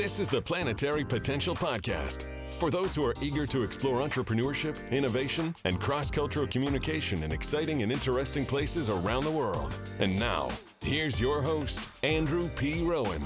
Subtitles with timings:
[0.00, 5.54] This is the Planetary Potential Podcast for those who are eager to explore entrepreneurship, innovation,
[5.66, 9.70] and cross cultural communication in exciting and interesting places around the world.
[9.98, 10.48] And now,
[10.82, 12.82] here's your host, Andrew P.
[12.82, 13.22] Rowan.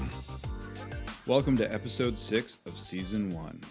[1.25, 3.61] Welcome to episode six of season one.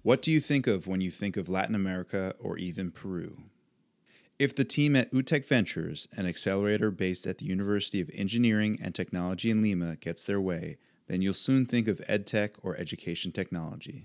[0.00, 3.36] What do you think of when you think of Latin America or even Peru?
[4.38, 8.94] If the team at UTEC Ventures, an accelerator based at the University of Engineering and
[8.94, 10.78] Technology in Lima, gets their way,
[11.10, 14.04] then you'll soon think of EdTech or education technology.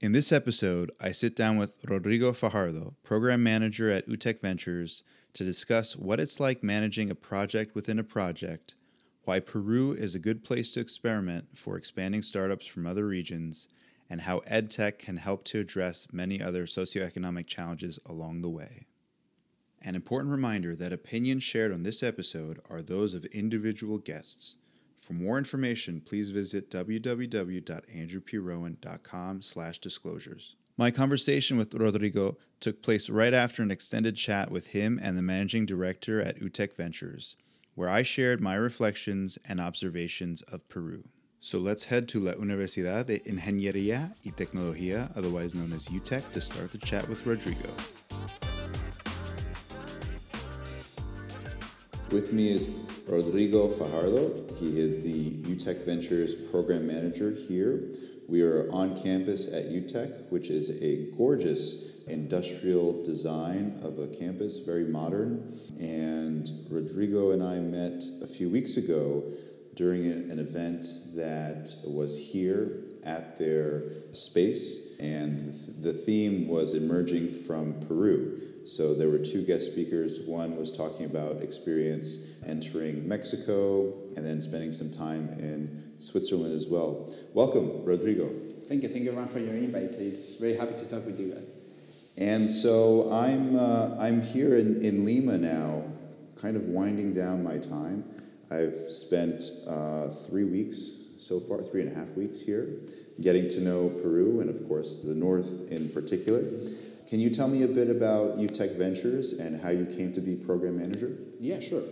[0.00, 5.44] In this episode, I sit down with Rodrigo Fajardo, program manager at UTEC Ventures, to
[5.44, 8.76] discuss what it's like managing a project within a project,
[9.24, 13.68] why Peru is a good place to experiment for expanding startups from other regions,
[14.08, 18.86] and how EdTech can help to address many other socioeconomic challenges along the way.
[19.82, 24.56] An important reminder that opinions shared on this episode are those of individual guests.
[25.08, 30.56] For more information, please visit www.andrewprowan.com slash disclosures.
[30.76, 35.22] My conversation with Rodrigo took place right after an extended chat with him and the
[35.22, 37.36] managing director at UTEC Ventures,
[37.74, 41.04] where I shared my reflections and observations of Peru.
[41.40, 46.42] So let's head to La Universidad de Ingeniería y Tecnología, otherwise known as UTEC, to
[46.42, 47.70] start the chat with Rodrigo.
[52.10, 52.68] With me is
[53.06, 54.46] Rodrigo Fajardo.
[54.54, 57.92] He is the UTEC Ventures program manager here.
[58.26, 64.60] We are on campus at UTEC, which is a gorgeous industrial design of a campus,
[64.60, 65.60] very modern.
[65.78, 69.24] And Rodrigo and I met a few weeks ago
[69.74, 77.78] during an event that was here at their space, and the theme was emerging from
[77.86, 78.37] Peru.
[78.68, 80.26] So there were two guest speakers.
[80.26, 86.68] One was talking about experience entering Mexico and then spending some time in Switzerland as
[86.68, 87.14] well.
[87.32, 88.28] Welcome, Rodrigo.
[88.68, 88.90] Thank you.
[88.90, 89.96] Thank you, Ron, for your invite.
[89.98, 91.34] It's very happy to talk with you.
[92.18, 95.84] And so I'm, uh, I'm here in, in Lima now,
[96.36, 98.04] kind of winding down my time.
[98.50, 102.68] I've spent uh, three weeks so far, three and a half weeks here,
[103.18, 106.42] getting to know Peru and, of course, the north in particular.
[107.08, 110.36] Can you tell me a bit about UTEC Ventures and how you came to be
[110.36, 111.16] program manager?
[111.40, 111.82] Yeah, sure.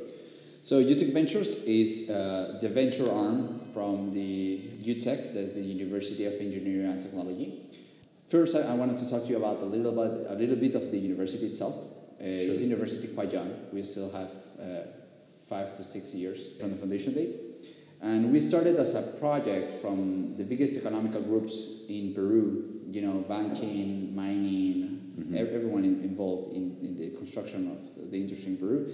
[0.60, 6.34] So UTEC Ventures is uh, the venture arm from the UTEC, that's the University of
[6.34, 7.62] Engineering and Technology.
[8.28, 10.74] First, I, I wanted to talk to you about a little bit, a little bit
[10.74, 11.74] of the university itself.
[12.20, 12.50] Uh, sure.
[12.50, 13.50] It's university quite young.
[13.72, 14.86] We still have uh,
[15.48, 17.36] five to six years from the foundation date.
[18.02, 23.24] And we started as a project from the biggest economical groups in Peru, you know,
[23.26, 24.85] banking, mining,
[25.18, 25.34] mm-hmm.
[25.36, 28.90] everyone involved in, in, the construction of the industry in Peru.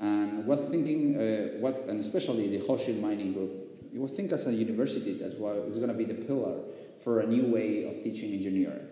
[0.00, 3.50] And was thinking, uh, what, and especially the Hochschild mining group,
[3.92, 6.60] you would think as a university that's what is going to be the pillar
[7.02, 8.86] for a new way of teaching engineering.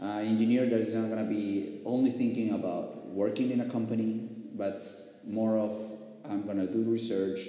[0.00, 4.28] Uh, engineer that is not going to be only thinking about working in a company,
[4.54, 4.84] but
[5.26, 5.72] more of
[6.28, 7.40] I'm going to do research,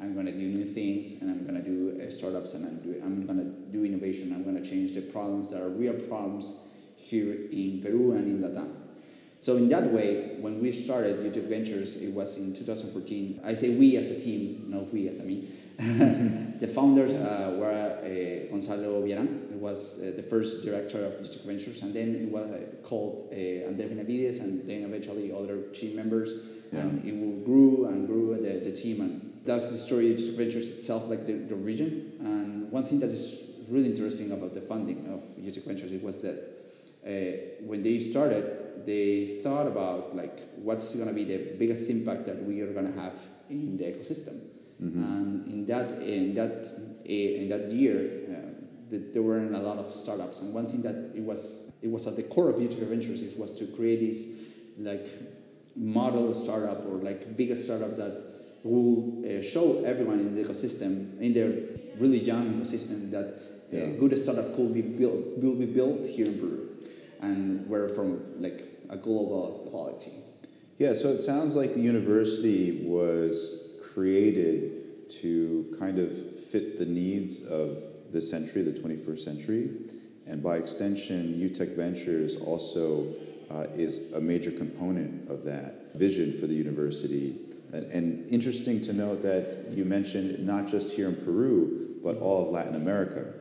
[0.00, 3.02] I'm going to do new things, and I'm going to do uh, startups, and I'm,
[3.02, 4.32] I'm going to do innovation.
[4.32, 6.65] I'm going to change the problems that are real problems
[7.06, 8.74] here in Peru and in Latam.
[9.38, 13.40] So in that way, when we started UTEC Ventures, it was in 2014.
[13.44, 15.48] I say we as a team, not we as a me.
[15.76, 21.44] the founders uh, were uh, Gonzalo Villaran, who was uh, the first director of UTEC
[21.44, 25.96] Ventures, and then it was uh, called uh, Andres Benavides, and then eventually other team
[25.96, 26.62] members.
[26.72, 26.80] Yeah.
[26.80, 30.70] And it grew and grew the, the team, and that's the story of UTEC Ventures
[30.70, 32.12] itself, like the, the region.
[32.20, 36.22] And one thing that is really interesting about the funding of UTEC Ventures it was
[36.22, 36.65] that
[37.06, 37.10] uh,
[37.60, 42.42] when they started, they thought about like what's going to be the biggest impact that
[42.42, 43.14] we are going to have
[43.48, 44.40] in the ecosystem.
[44.82, 45.02] Mm-hmm.
[45.02, 47.96] And in that in that uh, in that year,
[48.28, 48.50] uh,
[48.90, 50.42] the, there weren't a lot of startups.
[50.42, 53.36] And one thing that it was it was at the core of UTEC Ventures is
[53.36, 54.42] was to create this
[54.78, 55.06] like
[55.74, 58.24] model startup or like biggest startup that
[58.64, 61.50] will uh, show everyone in the ecosystem, in their
[61.98, 63.34] really young ecosystem, that
[63.70, 63.82] yeah.
[63.82, 66.65] a good startup could be built, will be built here in Peru,
[67.20, 70.12] and we're from like a global quality.
[70.78, 77.46] Yeah, so it sounds like the university was created to kind of fit the needs
[77.46, 77.78] of
[78.12, 79.70] the century, the 21st century,
[80.26, 83.06] and by extension, UTEC Ventures also
[83.50, 87.36] uh, is a major component of that vision for the university
[87.72, 92.52] and interesting to note that you mentioned not just here in Peru, but all of
[92.52, 93.32] Latin America.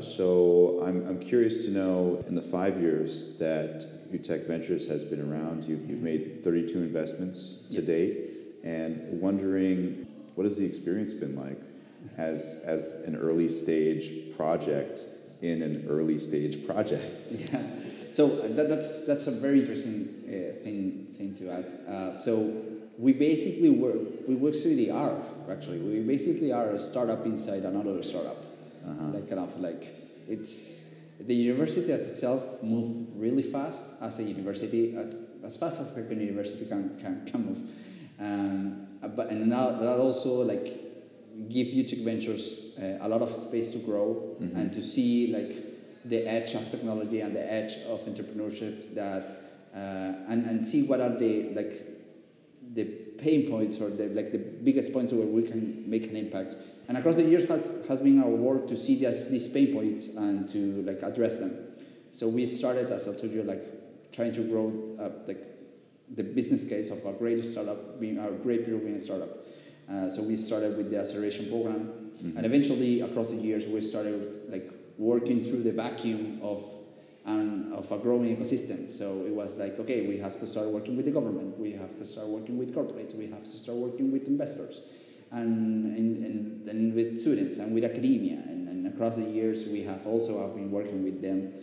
[0.00, 5.20] So I'm, I'm curious to know in the five years that UTEC Ventures has been
[5.20, 7.86] around, you, have made 32 investments to yes.
[7.86, 8.30] date,
[8.64, 11.60] and wondering what has the experience been like
[12.16, 15.02] as as an early stage project
[15.42, 17.22] in an early stage project.
[17.30, 17.62] Yeah.
[18.12, 21.76] So that, that's that's a very interesting uh, thing thing to ask.
[21.88, 22.62] Uh, so
[22.98, 25.16] we basically work we work through the R
[25.48, 25.78] actually.
[25.78, 28.49] We basically are a startup inside another startup.
[28.86, 29.06] Uh-huh.
[29.14, 29.84] Like kind of like
[30.28, 30.90] it's
[31.20, 36.66] the university itself moved really fast as a university as as fast as a university
[36.66, 37.70] can can, can move.
[38.20, 38.86] Um,
[39.16, 40.66] but and now that also like
[41.48, 44.56] give UTEC Ventures uh, a lot of space to grow mm-hmm.
[44.56, 45.56] and to see like
[46.04, 49.36] the edge of technology and the edge of entrepreneurship that
[49.74, 51.72] uh, and and see what are the like
[52.74, 52.84] the
[53.18, 56.56] pain points or the like the biggest points where we can make an impact.
[56.88, 60.16] And across the years has, has been our work to see this, these pain points
[60.16, 61.52] and to like address them.
[62.10, 63.62] So we started, as I told you, like
[64.12, 64.68] trying to grow
[65.00, 65.44] uh, like
[66.16, 69.28] the business case of a great startup, being our great Peruvian startup.
[69.88, 72.36] Uh, so we started with the acceleration program, mm-hmm.
[72.36, 74.68] and eventually across the years we started like
[74.98, 76.60] working through the vacuum of
[77.26, 78.90] um, of a growing ecosystem.
[78.90, 81.90] So it was like, okay, we have to start working with the government, we have
[81.92, 84.80] to start working with corporates, we have to start working with investors,
[85.30, 88.36] and and, and, and with students and with academia.
[88.36, 91.54] And, and across the years we have also have been working with them,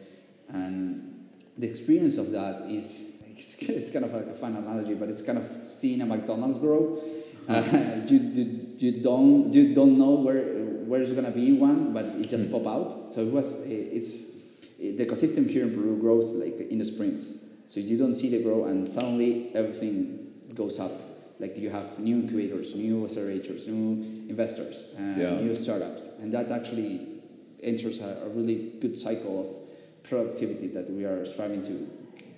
[0.50, 5.22] and the experience of that is it's kind of like a fun analogy, but it's
[5.22, 7.02] kind of seeing a McDonald's grow.
[7.48, 7.62] Uh,
[8.08, 12.28] you, you, you don't you don't know where where it's gonna be one, but it
[12.28, 12.64] just mm.
[12.64, 13.14] pop out.
[13.14, 14.38] So it was it's
[14.78, 17.46] the ecosystem here in Peru grows like in the sprints.
[17.68, 20.92] So you don't see the grow, and suddenly everything goes up.
[21.40, 25.40] Like you have new incubators, new accelerators, new investors, yeah.
[25.40, 27.08] new startups, and that actually
[27.62, 29.48] enters a, a really good cycle of
[30.04, 31.90] productivity that we are striving to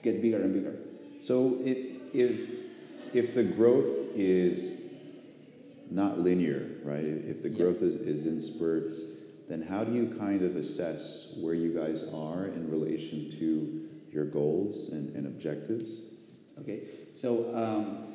[0.04, 0.76] get bigger and bigger.
[1.22, 2.66] So it, if
[3.14, 4.94] if the growth is
[5.90, 7.04] not linear, right?
[7.04, 9.18] If the growth is, is in spurts,
[9.48, 14.26] then how do you kind of assess where you guys are in relation to your
[14.26, 16.02] goals and, and objectives?
[16.60, 18.14] Okay, so um,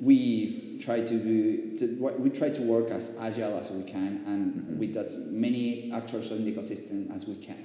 [0.00, 4.54] we try to do to, we try to work as agile as we can and
[4.54, 4.78] mm-hmm.
[4.78, 7.64] with as many actors in the ecosystem as we can.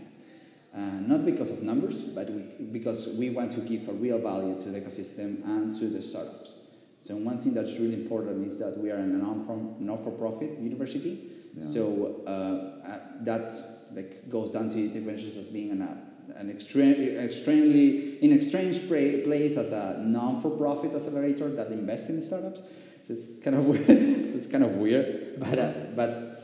[0.76, 2.42] Uh, not because of numbers, but we,
[2.74, 6.70] because we want to give a real value to the ecosystem and to the startups.
[7.00, 11.30] So one thing that's really important is that we are a non-for-profit university.
[11.54, 11.62] Yeah.
[11.62, 13.50] So uh, uh, that
[13.94, 15.82] like goes down to the interventions as being an,
[16.38, 18.74] an extremely, extremely in extreme
[19.24, 22.62] place as a non-for-profit accelerator that invests in startups.
[23.02, 26.36] So it's kind of it's kind of weird, but uh, but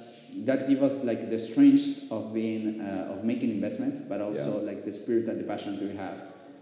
[0.45, 4.71] that give us like the strength of being uh, of making investment, but also yeah.
[4.71, 6.21] like the spirit and the passion to have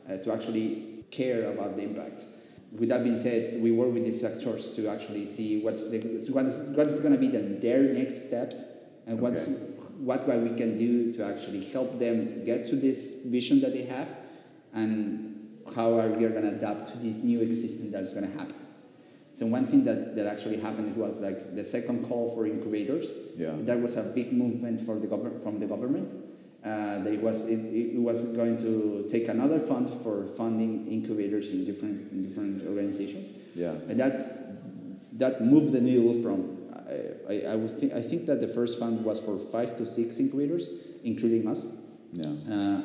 [0.10, 2.26] uh, to actually care about the impact.
[2.72, 6.46] With that being said, we work with these actors to actually see what's the, what
[6.46, 8.64] is, what is going to be the, their next steps
[9.08, 9.22] and okay.
[9.24, 13.84] what's what we can do to actually help them get to this vision that they
[13.84, 14.10] have
[14.74, 18.38] and how are we going to adapt to this new ecosystem that is going to
[18.38, 18.56] happen.
[19.32, 23.12] So one thing that, that actually happened was like the second call for incubators.
[23.38, 23.56] Yeah.
[23.60, 26.14] That was a big movement for the government from the government.
[26.66, 31.52] Uh, that it was it, it was going to take another fund for funding incubators
[31.52, 33.30] in different in different organizations.
[33.56, 33.72] Yeah.
[33.88, 34.22] And that
[35.14, 36.59] that moved the needle from
[37.30, 40.20] I, I, would think I think that the first fund was for five to six
[40.20, 40.70] incubators,
[41.04, 41.88] including us.
[42.12, 42.24] Yeah.
[42.26, 42.82] Uh,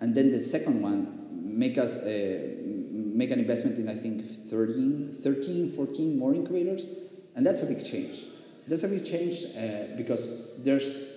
[0.00, 5.08] and then the second one make us uh, make an investment in I think 13,
[5.22, 6.84] 13, 14 more incubators,
[7.34, 8.24] and that's a big change.
[8.68, 11.16] That's a big change uh, because there's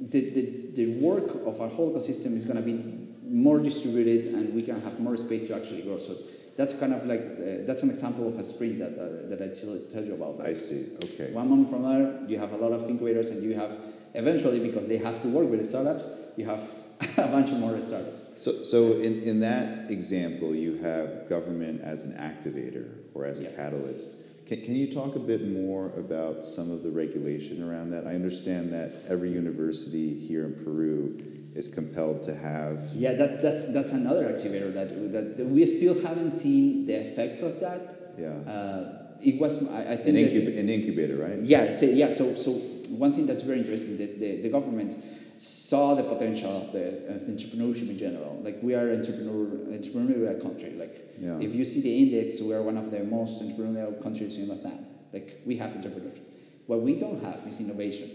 [0.00, 4.54] the, the, the work of our whole ecosystem is going to be more distributed, and
[4.54, 5.98] we can have more space to actually grow.
[5.98, 6.14] So
[6.56, 9.48] that's kind of like uh, that's an example of a sprint that uh, that I
[9.54, 10.38] tell, tell you about.
[10.38, 10.46] That.
[10.46, 10.96] I see.
[11.04, 11.32] Okay.
[11.32, 13.76] One month from there, you have a lot of incubators, and you have
[14.14, 16.60] eventually because they have to work with the startups, you have
[17.18, 18.42] a bunch of more startups.
[18.42, 23.44] So, so in, in that example, you have government as an activator or as a
[23.44, 23.52] yeah.
[23.56, 24.46] catalyst.
[24.46, 28.06] Can, can you talk a bit more about some of the regulation around that?
[28.06, 32.80] I understand that every university here in Peru is compelled to have.
[32.94, 37.60] Yeah, that, that's that's another activator that, that we still haven't seen the effects of
[37.60, 37.80] that.
[38.18, 38.28] Yeah.
[38.50, 41.38] Uh, it was I, I think an, incub- an, incubator, right?
[41.38, 41.66] Yeah.
[41.66, 42.10] So, yeah.
[42.10, 42.52] So so
[42.96, 44.96] one thing that's very interesting, the, the, the government
[45.40, 48.38] saw the potential of the, of entrepreneurship in general.
[48.42, 50.70] Like we are entrepreneur entrepreneurial country.
[50.70, 51.38] Like yeah.
[51.40, 54.86] if you see the index, we are one of the most entrepreneurial countries in Latin.
[55.12, 56.20] Like we have entrepreneurship.
[56.66, 58.10] What we don't have is innovation.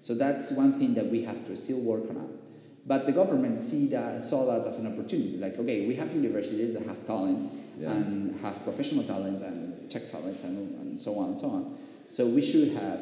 [0.00, 2.38] So that's one thing that we have to still work on.
[2.84, 5.36] But the government see that, saw that as an opportunity.
[5.38, 7.46] Like, okay, we have universities that have talent
[7.78, 7.92] yeah.
[7.92, 11.78] and have professional talent and tech talent and, and so on and so on.
[12.08, 13.00] So we should have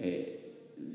[0.00, 0.32] a,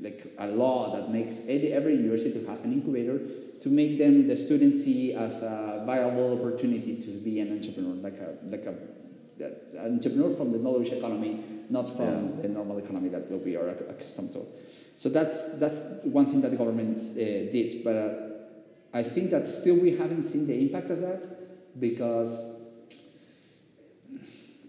[0.02, 3.20] like a law that makes every, university to have an incubator
[3.60, 8.18] to make them the students see as a viable opportunity to be an entrepreneur, like
[8.18, 8.74] a like a
[9.40, 12.42] an entrepreneur from the knowledge economy, not from Yeah.
[12.42, 14.42] the normal economy that we are accustomed to.
[14.96, 18.23] So that's that's one thing that the government uh, did, but uh,
[18.94, 21.20] I think that still we haven't seen the impact of that
[21.78, 22.52] because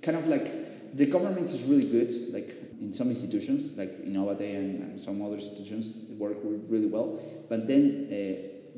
[0.02, 2.50] kind of like the government is really good, like
[2.82, 7.68] in some institutions, like in Innovate and, and some other institutions work really well, but
[7.68, 8.16] then uh,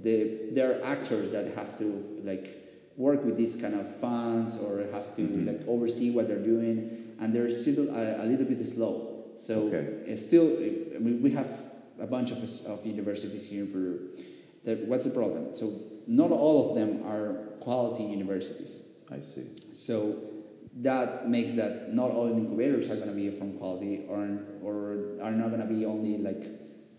[0.01, 1.85] the there are actors that have to
[2.23, 2.47] like
[2.97, 5.47] work with these kind of funds or have to mm-hmm.
[5.47, 9.13] like oversee what they're doing, and they're still a, a little bit slow.
[9.35, 9.85] So Okay.
[10.07, 11.47] it's still, uh, I mean, we have
[11.99, 14.09] a bunch of, of universities here in Peru.
[14.67, 15.55] That, what's the problem?
[15.55, 15.71] So
[16.07, 18.83] not all of them are quality universities.
[19.09, 19.47] I see.
[19.73, 20.15] So
[20.81, 25.31] that makes that not all incubators are going to be from quality or, or are
[25.31, 26.43] not going to be only like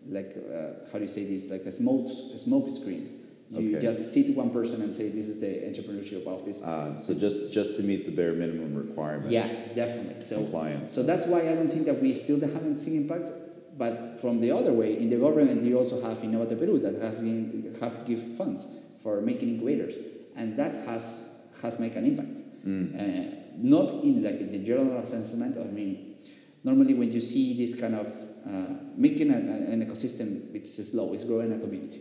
[0.06, 3.14] like uh, how do you say this like a smoke a smoke screen.
[3.50, 3.80] You Okay.
[3.80, 6.62] just sit one person and say this is the entrepreneurship office.
[6.62, 9.30] Uh, so just just to meet the bare minimum requirements.
[9.30, 10.22] Yeah, definitely.
[10.22, 10.92] So, Compliance.
[10.92, 13.30] so that's why I don't think that we still haven't seen impact.
[13.78, 17.18] But from the other way, in the government, you also have Innovate Peru that have
[17.20, 18.66] been- have give funds
[19.02, 19.96] for making incubators,
[20.36, 21.26] and that has
[21.62, 22.42] has made an impact.
[22.66, 25.56] Uh, not in like in the general assessment.
[25.58, 26.16] I mean,
[26.64, 28.06] normally when you see this kind of
[28.46, 31.12] uh, making an, an ecosystem, it's slow.
[31.14, 32.00] It's growing a community.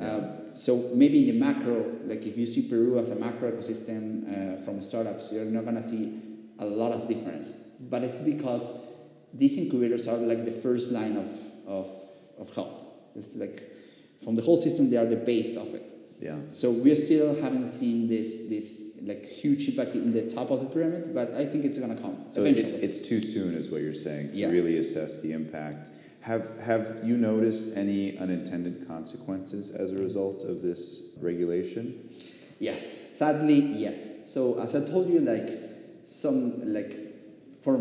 [0.00, 4.24] Uh, so maybe in the macro, like if you see Peru as a macro ecosystem
[4.26, 6.20] uh, from startups, you're not gonna see
[6.58, 7.50] a lot of difference.
[7.90, 8.83] But it's because
[9.34, 11.26] these incubators are like the first line of,
[11.66, 11.86] of,
[12.38, 12.80] of help.
[13.14, 13.60] It's like
[14.22, 15.82] from the whole system, they are the base of it.
[16.20, 16.36] Yeah.
[16.50, 20.66] So we still haven't seen this this like huge impact in the top of the
[20.66, 22.82] pyramid, but I think it's gonna come So it, eventually.
[22.82, 24.50] it's too soon, is what you're saying, to Yeah.
[24.50, 25.90] really assess the impact.
[26.20, 32.08] Have Have you noticed any unintended consequences as a result of this regulation?
[32.60, 32.82] Yes,
[33.18, 34.32] sadly, yes.
[34.32, 35.50] So as I told you, like
[36.04, 36.96] some like
[37.64, 37.78] for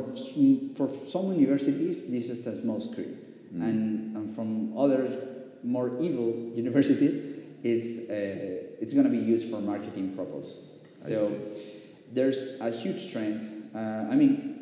[0.78, 3.18] for some universities, this is a small screen,
[3.62, 5.02] and, and from other
[5.63, 7.20] more evil universities,
[7.63, 10.60] it's uh, it's going to be used for marketing purpose.
[10.96, 11.32] So
[12.13, 13.42] there's a huge trend.
[13.75, 14.60] Uh, I mean,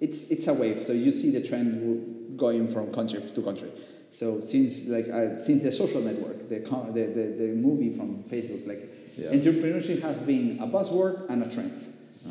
[0.00, 0.80] it's it's a wave.
[0.80, 3.70] So you see the trend going from country to country.
[4.10, 8.66] So since like uh, since the social network, the, the, the the movie from Facebook,
[8.66, 8.82] like
[9.16, 9.28] Yeah.
[9.36, 11.76] entrepreneurship has been a buzzword and a trend.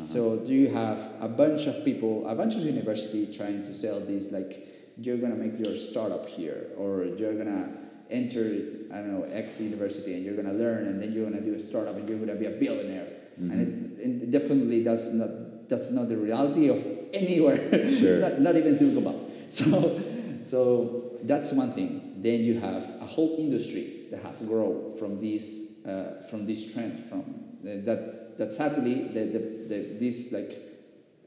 [0.04, 4.00] So do you have a bunch of people, a bunch of university trying to sell
[4.00, 4.66] this like
[4.98, 7.68] you're gonna make your startup here, or you're gonna
[8.10, 8.44] enter
[8.92, 11.58] I don't know X university and you're gonna learn, and then you're gonna do a
[11.58, 13.08] startup and you're gonna be a billionaire.
[13.38, 15.28] And, it, and definitely that's not
[15.68, 16.78] that's not the reality of
[17.14, 17.58] anywhere,
[17.88, 18.20] Sure.
[18.20, 19.26] not, not even Silicon Valley.
[19.48, 20.00] So
[20.44, 22.22] so that's one thing.
[22.22, 26.92] Then you have a whole industry that has grown from this uh, from this trend
[26.98, 30.52] from uh, that that sadly the, the, the this like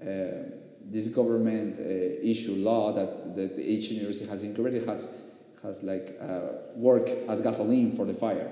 [0.02, 0.50] uh,
[0.86, 5.34] this government uh, issue law that, that each university has incorporated has
[5.64, 8.52] has like uh, work as gasoline for the fire.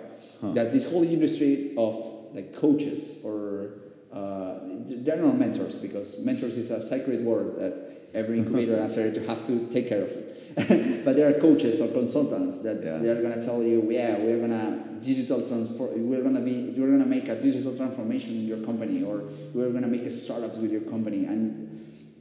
[0.56, 1.96] That this whole industry of
[2.34, 3.70] like coaches or
[4.12, 9.28] uh, they're not mentors because mentors is a sacred word that every incubator answer to
[9.28, 10.12] have to take care of.
[11.06, 13.00] but there are coaches or consultants that Yeah.
[13.00, 17.28] they're gonna tell you, yeah, we're gonna digital transform, we're gonna be, you're gonna make
[17.30, 21.26] a digital transformation in your company, or we're gonna make a startups with your company,
[21.26, 21.70] and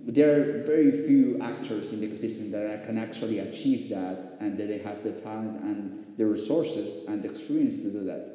[0.05, 4.67] there are very few actors in the ecosystem that can actually achieve that, and that
[4.69, 8.31] they have the talent and the resources and the experience to do that.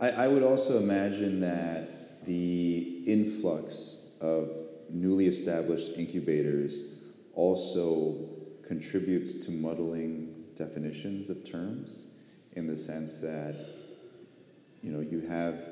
[0.00, 4.52] I, I would also imagine that the influx of
[4.90, 7.02] newly established incubators
[7.34, 8.16] also
[8.70, 12.14] contributes to muddling definitions of terms
[12.52, 13.56] in the sense that
[14.80, 15.68] you know you have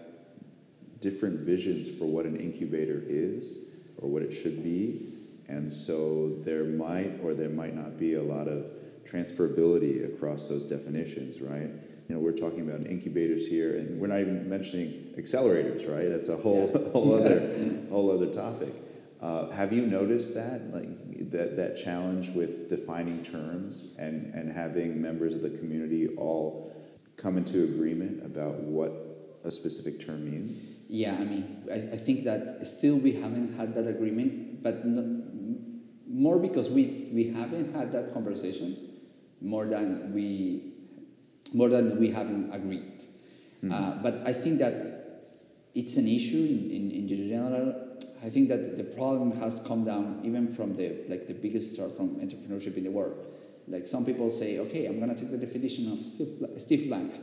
[1.01, 5.01] different visions for what an incubator is or what it should be.
[5.49, 8.67] And so there might or there might not be a lot of
[9.05, 11.71] transferability across those definitions right?
[12.09, 16.09] You know we're talking about incubators here and we're not even mentioning accelerators right?
[16.09, 16.91] That's a whole Yeah.
[16.91, 17.49] whole other
[17.91, 18.75] whole other topic
[19.21, 25.03] uh, have you noticed that like that that challenge with defining terms and and having
[25.03, 26.73] members of the community all
[27.17, 28.93] come into agreement about what
[29.45, 33.75] a specific term means Yeah, I mean, I, I think that still we haven't had
[33.75, 35.05] that agreement, but not,
[36.09, 38.77] more because we, we haven't had that conversation
[39.41, 40.73] more than we
[41.55, 43.03] more than we haven't agreed.
[43.71, 44.91] Uh, but I think that
[45.75, 47.88] it's an issue in, in, in general.
[48.25, 51.97] I think that the problem has come down even from the like the biggest start
[51.97, 53.17] from entrepreneurship in the world.
[53.69, 57.15] Like some people say, okay, I'm gonna take the definition of Steve, Steve Blank.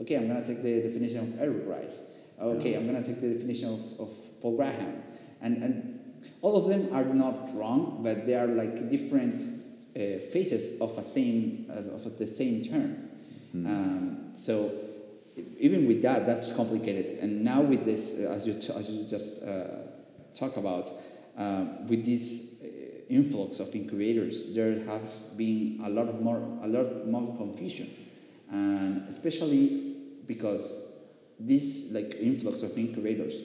[0.00, 2.18] Okay, I'm gonna take the definition of Eric Ries.
[2.40, 5.02] Okay, I'm gonna take the definition of, of Paul Graham.
[5.40, 6.00] And, and
[6.40, 11.02] all of them are not wrong, but they are like different uh, phases of a
[11.02, 13.10] same uh, of the same term.
[13.52, 13.66] Hmm.
[13.66, 14.70] Um, so
[15.60, 17.18] even with that, that's complicated.
[17.20, 19.82] And now with this, uh, as you t- as you just uh,
[20.34, 20.90] talk about,
[21.38, 26.68] uh, with this uh, influx of incubators, there have been a lot of more a
[26.68, 27.88] lot more confusion,
[28.50, 29.94] and especially
[30.26, 31.00] because
[31.38, 33.42] this like influx of incubators,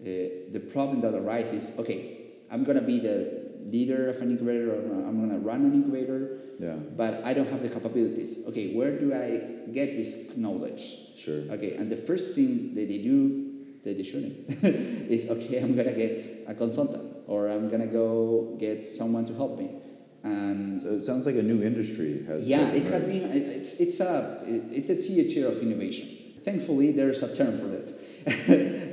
[0.00, 0.04] uh,
[0.52, 2.16] the problem that arises, okay,
[2.50, 6.76] I'm gonna be the leader of an incubator, or I'm gonna run an incubator, Yeah.
[6.96, 8.46] but I don't have the capabilities.
[8.48, 11.14] Okay, where do I get this knowledge?
[11.14, 11.42] Sure.
[11.52, 13.47] Okay, and the first thing that they do
[13.84, 14.34] that they shouldn't
[15.10, 19.58] is okay, I'm gonna get a consultant or I'm gonna go get someone to help
[19.58, 19.70] me.
[20.24, 22.48] And So it sounds like a new industry has.
[22.48, 23.06] yeah, has it's emerged.
[23.08, 24.42] been it's it's a
[24.78, 26.08] it's a theater of innovation.
[26.42, 27.86] Thankfully, there's a term for that.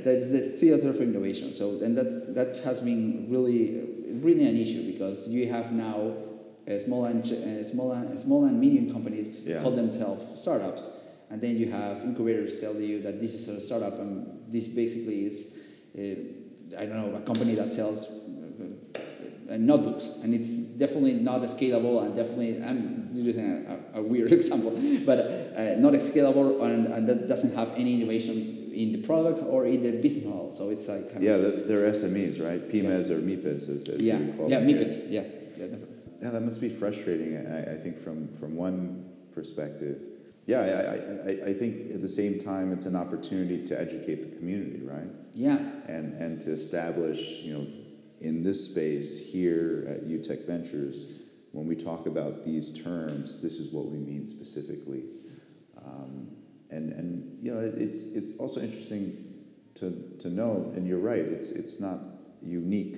[0.05, 1.51] that is the theater of innovation.
[1.51, 3.81] So and that that has been really
[4.21, 6.13] really an issue because you have now
[6.67, 9.61] uh, small and uh, small and small and medium companies Yeah.
[9.61, 10.89] call themselves startups,
[11.29, 15.25] and then you have incubators tell you that this is a startup and this basically
[15.25, 15.61] is
[15.97, 21.41] uh, I don't know a company that sells uh, uh, notebooks, and it's definitely not
[21.41, 23.45] scalable, and definitely I'm using
[23.93, 24.71] a, a, a weird example,
[25.05, 29.65] but uh, not scalable, and, and that doesn't have any innovation in the product or
[29.65, 30.51] in the business model.
[30.51, 32.61] So it's like kind Yeah, they're SMEs, right?
[32.67, 34.67] PMEs or MIPEs, as, as yeah, you call yeah, them.
[34.67, 35.21] MIPIDs, yeah,
[35.57, 35.95] yeah, definitely.
[36.21, 37.37] Yeah, that must be frustrating.
[37.37, 40.14] I, I think from from one perspective.
[40.45, 44.37] Yeah, I, I, I- think at the same time it's an opportunity to educate the
[44.37, 45.07] community, right?
[45.33, 47.67] yeah, And and to establish, you know,
[48.21, 51.21] in this space here at UTEC Ventures,
[51.51, 55.03] when we talk about these terms, this is what we mean specifically.
[55.85, 56.27] Um,
[56.71, 59.13] and and you know, it's it's also interesting
[59.75, 61.99] to to know, and you're right, it's it's not
[62.41, 62.97] unique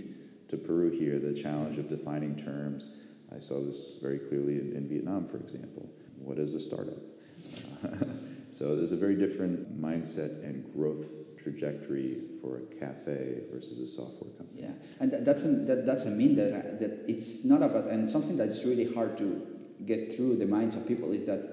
[0.49, 1.17] to Peru here.
[1.19, 3.03] The challenge of defining terms.
[3.35, 5.89] I saw this very clearly in, in Vietnam, for example.
[6.19, 6.97] What is a startup?
[8.49, 14.31] so there's a very different mindset and growth trajectory for a cafe versus a software
[14.31, 14.63] company.
[14.63, 18.09] Yeah, and that, that's a, that, that's a mean that that it's not about and
[18.09, 19.45] something that's really hard to
[19.85, 21.47] get through the minds of people is that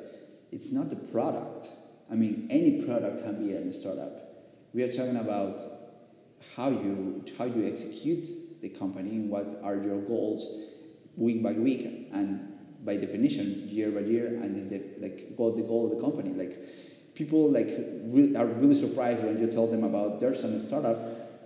[0.51, 1.68] it's not the product.
[2.11, 4.12] I mean, any product can be a startup.
[4.73, 5.61] We are talking about
[6.57, 8.27] how you how you execute
[8.61, 10.73] the company and what are your goals
[11.16, 12.53] week by week and
[12.85, 16.31] by definition year by year and in the, like goal the goal of the company.
[16.43, 16.55] Like
[17.14, 17.71] people like
[18.17, 20.99] re- are really surprised when you tell them about there's a startup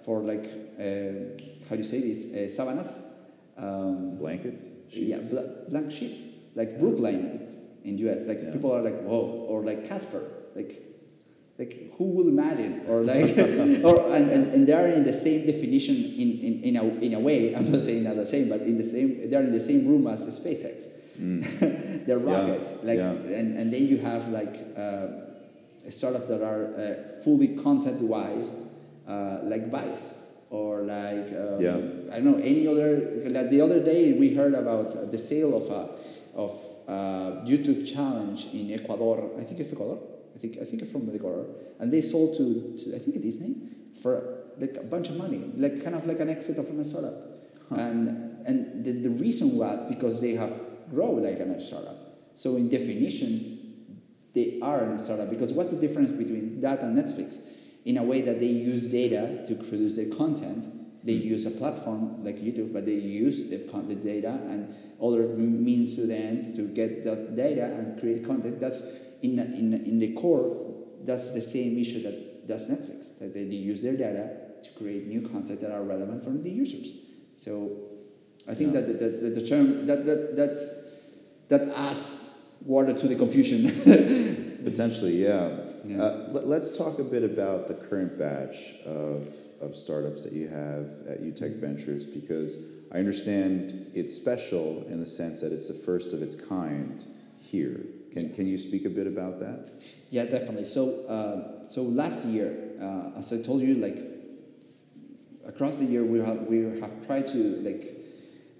[0.04, 0.46] for like
[0.80, 1.36] uh,
[1.68, 2.20] how do you say this?
[2.32, 2.90] Uh, savanas
[3.58, 4.72] um, Blankets?
[4.90, 6.20] yeah bl- blank sheets.
[6.54, 7.44] Like Brooklinen
[7.84, 8.52] in US like Yeah.
[8.54, 10.22] people are like whoa or like Casper.
[10.56, 10.72] Like
[11.58, 12.82] like who will imagine?
[12.88, 13.34] Or like
[13.88, 17.14] or and, and, and they are in the same definition in, in, in, a, in
[17.14, 17.54] a way.
[17.54, 20.06] I'm not saying not the same but in the same they're in the same room
[20.06, 20.94] as spacex
[22.06, 23.10] they're Yeah, rockets like yeah.
[23.38, 25.06] and, and then you have like uh,
[25.88, 28.50] startups that are uh, fully content wise
[29.06, 30.14] uh, like vice
[30.50, 31.76] or like um, Yeah.
[32.12, 32.90] i don't know any other
[33.28, 35.82] like the other day we heard about the sale of a
[36.34, 36.52] of
[36.88, 39.98] a youtube challenge in ecuador i think it's ecuador
[40.34, 41.46] I think I think it's from Ecuador,
[41.80, 42.44] and they sold to,
[42.76, 43.56] to I think Disney
[44.02, 47.14] for like a bunch of money, like kind of like an exit of a startup.
[47.70, 48.08] And
[48.46, 50.52] and the, the reason was because they have
[50.90, 51.96] grown like a startup.
[52.34, 53.58] So in definition,
[54.34, 57.40] they are a startup because what's the difference between that and Netflix?
[57.84, 60.66] In a way that they use data to produce their content,
[61.04, 61.24] they mm.
[61.24, 65.96] use a platform like YouTube, but they use the, con- the data and other means
[65.96, 68.60] to the end to get that data and create content.
[68.60, 68.82] That's
[69.22, 70.74] in, in, in the core,
[71.04, 73.18] that's the same issue that does Netflix.
[73.20, 76.50] That they, they use their data to create new content that are relevant for the
[76.50, 76.94] users.
[77.34, 77.70] So
[78.48, 78.80] I think Yeah.
[78.80, 80.77] that the, the, the term that, that that's
[81.48, 82.34] that adds
[82.64, 83.70] water to the confusion.
[84.64, 85.66] Potentially, yeah.
[85.84, 86.02] Yeah.
[86.02, 89.28] Uh, let, let's talk a bit about the current batch of,
[89.60, 95.06] of startups that you have at UTEC Ventures because I understand it's special in the
[95.06, 97.04] sense that it's the first of its kind
[97.38, 97.80] here.
[98.12, 99.68] Can, can you speak a bit about that?
[100.10, 100.64] Yeah, definitely.
[100.64, 103.98] So, uh, so last year, uh, as I told you, like
[105.46, 107.97] across the year, we have we have tried to like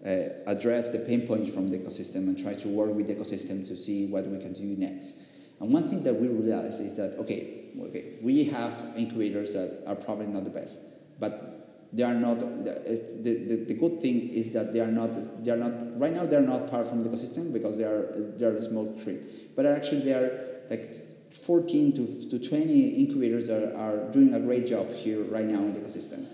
[0.05, 3.77] address the pain points from the ecosystem and try to work with the ecosystem to
[3.77, 5.23] see what we can do next.
[5.61, 9.97] And one thing that we realized is that okay, okay, we have incubators that are
[9.97, 11.59] probably not the best, but
[11.93, 15.11] they are not the, the, the good thing is that they are not
[15.43, 18.13] they are not right now they are not part from the ecosystem because they are
[18.37, 19.19] they are a small tree
[19.57, 20.31] but actually they are
[20.69, 20.95] like
[21.31, 25.73] 14 to, to 20 incubators are, are doing a great job here right now in
[25.73, 26.27] the ecosystem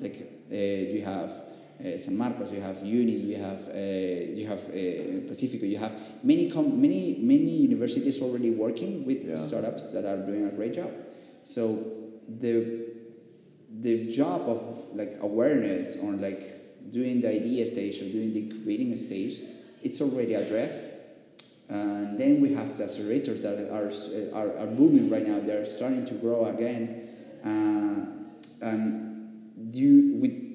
[0.00, 0.16] like
[0.52, 1.47] uh, you have uh,
[1.98, 3.78] San Marcos, you have Uni, you have uh,
[4.34, 9.36] you have uh, Pacifico, you have many com- many many universities already working with Yeah.
[9.36, 10.90] startups that are doing a great job.
[11.44, 11.78] So
[12.28, 12.88] the
[13.80, 14.60] the job of
[14.94, 16.42] like awareness or like
[16.90, 19.40] doing the idea stage or doing the creating stage,
[19.82, 20.96] it's already addressed.
[21.70, 23.92] And then we have the accelerators that are,
[24.34, 25.38] are, are booming right now.
[25.38, 27.08] They're starting to grow again.
[27.44, 28.06] Uh,
[28.66, 30.47] and due, we,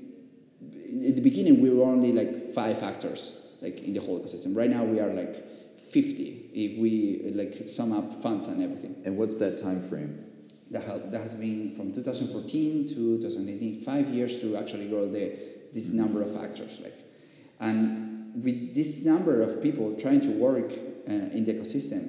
[1.03, 4.55] in the beginning, we were only like five actors like in the whole ecosystem.
[4.55, 5.35] Right now, we are like
[5.79, 10.33] 50 if we like sum up funds and everything And what's that time frame?
[10.73, 15.53] that, ha- that has been from 2014 to 2018, five years to actually grow the
[15.73, 16.79] this number of actors.
[16.81, 16.97] Like,
[17.59, 22.03] and with this number of people trying to work uh, in the ecosystem,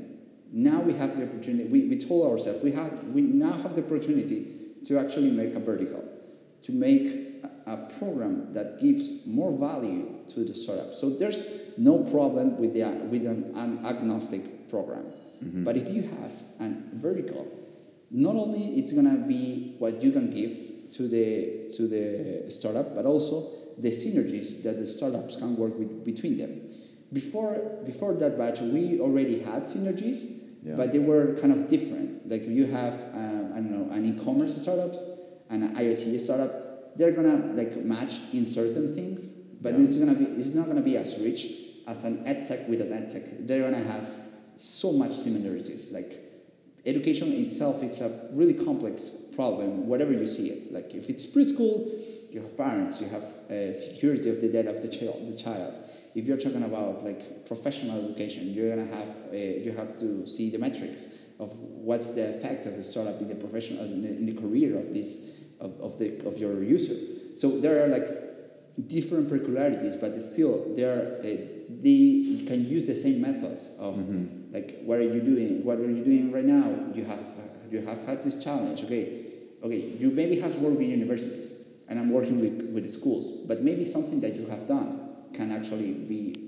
[0.52, 1.68] now we have the opportunity.
[1.68, 4.46] We, we told ourselves we have we now have the opportunity
[4.86, 6.04] to actually make a vertical,
[6.62, 7.08] to make
[7.66, 10.92] a, program that gives more value to the startup.
[10.92, 15.06] So there's no problem with the with an, an agnostic program.
[15.64, 17.46] But if you have a vertical,
[18.10, 20.52] not only it's gonna be what you can give
[20.92, 26.04] to the to the startup, but also the synergies that the startups can work with
[26.04, 26.62] between them.
[27.12, 30.76] Before before that batch, we already had synergies, Yeah.
[30.76, 32.28] but they were kind of different.
[32.30, 35.04] Like you have uh, I don't know an e-commerce startups
[35.50, 36.52] and an IoT startup.
[36.96, 39.82] They're gonna like match in certain things, but Yeah.
[39.82, 41.52] it's gonna be it's not gonna be as rich
[41.86, 43.46] as an edtech with an edtech.
[43.46, 44.08] They're gonna have
[44.56, 45.92] so much similarities.
[45.92, 46.12] Like
[46.86, 50.72] education itself, it's a really complex problem, whatever you see it.
[50.72, 51.90] Like if it's preschool,
[52.32, 55.26] you have parents, you have uh, security of the data of the child.
[55.26, 55.80] The child.
[56.14, 60.50] If you're talking about like professional education, you're gonna have uh, you have to see
[60.50, 61.08] the metrics
[61.40, 64.76] of what's the effect of the startup in the professional in the, in the career
[64.78, 65.33] of this
[65.64, 66.94] of, of the of your user.
[67.36, 68.06] So there are like
[68.86, 73.96] different peculiarities, but still there uh, they you can use the same methods of
[74.52, 75.64] like what are you doing?
[75.64, 76.68] What are you doing right now?
[76.94, 77.24] You have
[77.70, 78.84] you have had this challenge.
[78.84, 79.26] Okay,
[79.62, 79.78] okay.
[79.98, 83.84] You maybe have worked with universities, and I'm working with with the schools, but maybe
[83.84, 85.00] something that you have done
[85.32, 86.44] can actually be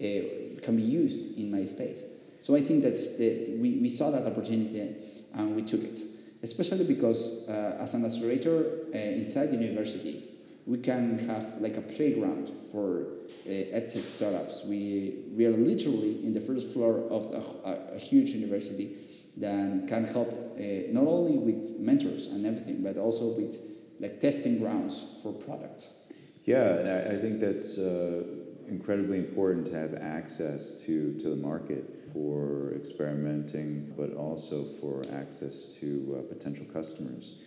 [0.00, 2.06] uh, can be used in my space.
[2.38, 4.96] So I think that the, we, we saw that opportunity
[5.34, 6.00] and we took it,
[6.42, 10.22] especially because uh, as an accelerator uh, inside the university,
[10.66, 13.06] we can have like a playground for
[13.46, 14.64] uh, edtech startups.
[14.64, 18.96] We, we are literally in the first floor of a, a, a huge university
[19.38, 23.56] that can help uh, not only with mentors and everything, but also with
[23.98, 25.94] like testing grounds for products.
[26.44, 28.24] Yeah, I, I think that's uh,
[28.72, 35.76] incredibly important to have access to, to the market for experimenting, but also for access
[35.78, 37.42] to uh, potential customers.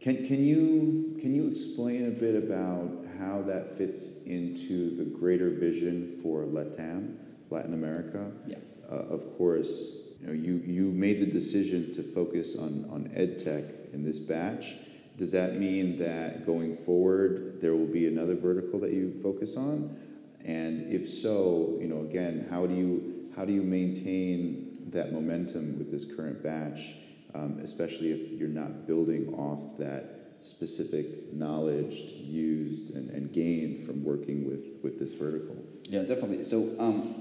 [0.00, 5.48] Can, can you can you explain a bit about how that fits into the greater
[5.48, 7.16] vision for LATAM,
[7.50, 8.32] Latin America?
[8.46, 8.56] Yeah.
[8.90, 13.94] Uh, of course, you know you, you made the decision to focus on on edtech
[13.94, 14.74] in this batch.
[15.16, 19.96] Does that mean that going forward there will be another vertical that you focus on?
[20.44, 25.78] And if so, you know, again, how do you how do you maintain that momentum
[25.78, 26.94] with this current batch,
[27.34, 34.04] um, especially if you're not building off that specific knowledge used and, and gained from
[34.04, 35.56] working with, with this vertical?
[35.84, 36.44] Yeah, definitely.
[36.44, 37.14] So, um,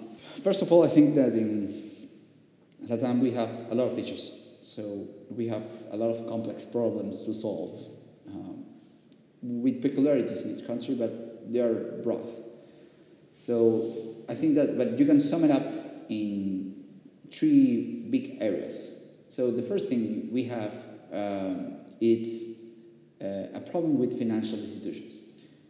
[0.43, 1.73] first of all, I think that in
[2.87, 4.57] Latam we have a lot of issues.
[4.61, 7.71] So we have a lot of complex problems to solve
[8.33, 8.65] um,
[9.41, 12.29] with peculiarities in each country, but they are broad.
[13.31, 13.89] So
[14.29, 15.63] I think that, but you can sum it up
[16.09, 16.85] in
[17.31, 18.97] three big areas.
[19.27, 20.73] So the first thing we have,
[21.13, 22.77] um, it's
[23.21, 25.19] uh, a problem with financial institutions.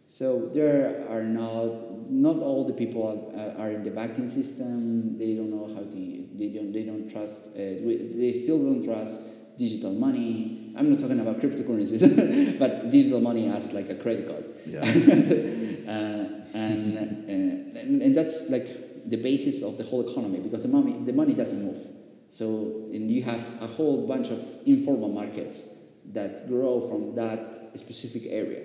[0.06, 5.16] So there are not not all the people are, are in the banking system.
[5.18, 6.28] They don't know how to.
[6.36, 6.72] They don't.
[6.72, 7.56] They don't trust.
[7.56, 10.72] Uh, they still don't trust digital money.
[10.76, 14.44] I'm not talking about cryptocurrencies, but digital money as like a credit card.
[14.66, 14.80] Yeah.
[15.88, 18.64] uh, and, uh, and that's like
[19.06, 21.86] the basis of the whole economy because the money the money doesn't move.
[22.28, 22.46] So
[22.92, 25.78] and you have a whole bunch of informal markets
[26.12, 28.64] that grow from that specific area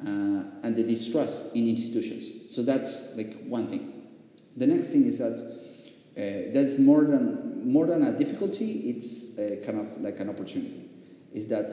[0.00, 2.54] uh, and the distrust in institutions.
[2.54, 4.06] So that's like one thing.
[4.56, 5.38] The next thing is that
[6.16, 8.90] uh, that's more than more than a difficulty.
[8.90, 10.88] It's uh, kind of like an opportunity.
[11.32, 11.72] Is that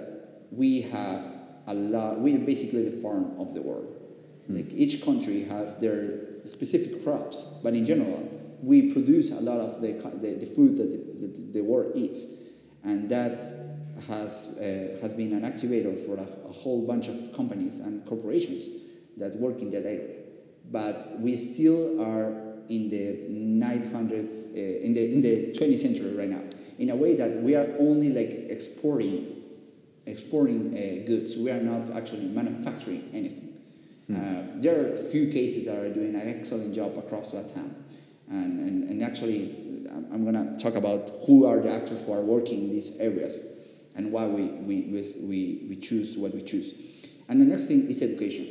[0.52, 1.24] we have
[1.68, 2.20] a lot.
[2.20, 4.05] We're basically the farm of the world.
[4.48, 8.30] Like each country have their specific crops, but in general,
[8.62, 12.44] we produce a lot of the the, the food that the, the, the world eats,
[12.84, 13.40] and that
[14.08, 18.68] has uh, has been an activator for a, a whole bunch of companies and corporations
[19.18, 20.16] that work in that area.
[20.72, 22.30] But we still are
[22.70, 26.44] in the 900 uh, in the in the 20th century right now,
[26.78, 29.42] in a way that we are only like exporting
[30.06, 31.36] exporting uh, goods.
[31.38, 33.45] We are not actually manufacturing anything.
[34.14, 37.74] Uh, there are a few cases that are doing an excellent job across Latam.
[38.30, 39.52] And, and, and actually,
[40.12, 43.92] I'm, going to talk about who are the actors who are working in these areas
[43.96, 46.74] and why we, we, we, we, we choose what we choose.
[47.30, 48.46] And the next thing is education.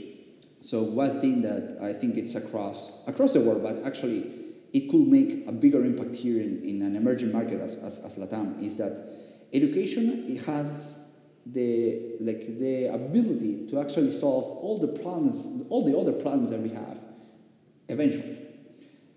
[0.61, 4.25] So one thing that I think it's across across the world, but actually
[4.73, 8.19] it could make a bigger impact here in, in an emerging market as, as, as
[8.19, 9.07] Latam is that
[9.53, 11.04] education it has
[11.47, 16.61] the like the ability to actually solve all the problems, all the other problems that
[16.61, 16.99] we have,
[17.89, 18.37] eventually.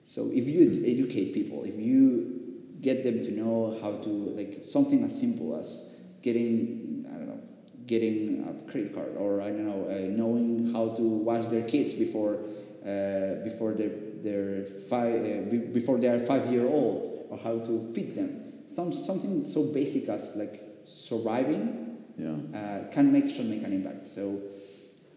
[0.04, 4.64] So if you ed- educate people, if you get them to know how to like
[4.64, 7.40] something as simple as getting I don't know
[7.86, 11.94] getting a credit card or I don't know uh, knowing how to wash their kids
[11.94, 12.44] before
[12.86, 17.60] uh, before they're, they're five uh, be- before they are five year old or how
[17.60, 21.87] to feed them Some, something so basic as like surviving
[22.18, 22.36] Yeah.
[22.56, 24.08] uh, can make should make an impact.
[24.08, 24.42] So,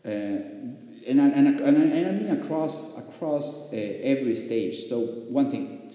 [0.04, 4.76] uh, and, I, and, and, I, and I mean across across uh, every stage.
[4.76, 5.92] So one thing,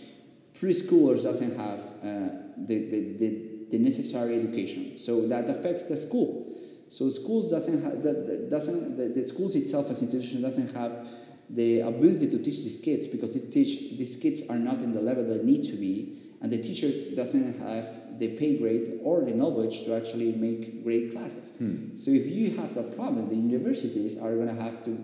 [0.54, 6.58] preschoolers doesn't have uh, the, the, the, the necessary education, so that affects the school.
[6.90, 11.08] So schools doesn't have that doesn't the, the schools itself as institution doesn't have
[11.50, 15.02] the ability to teach these kids because they teach these kids are not in the
[15.02, 19.34] level they need to be, and the teacher doesn't have the pay grade or the
[19.34, 21.54] knowledge to actually make great classes.
[21.96, 24.98] So if you have the problem, the universities are going to have to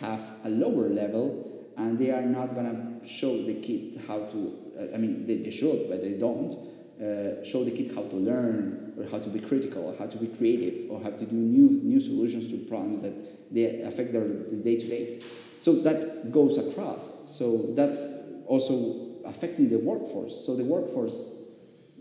[0.00, 1.44] have a lower level,
[1.76, 4.52] and they are not going to show the kid how to.
[4.78, 6.54] Uh, I mean, they, they should, but they don't.
[6.98, 10.18] Uh, show the kid how to learn, or how to be critical, or how to
[10.18, 13.14] be creative, or how to do new new solutions to problems that
[13.54, 15.20] they affect their day to day.
[15.60, 17.30] So that goes across.
[17.30, 20.44] So that's also affecting the workforce.
[20.46, 21.36] So the workforce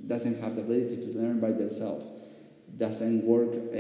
[0.06, 2.12] doesn't have the ability to learn by themselves
[2.76, 3.74] doesn't work uh,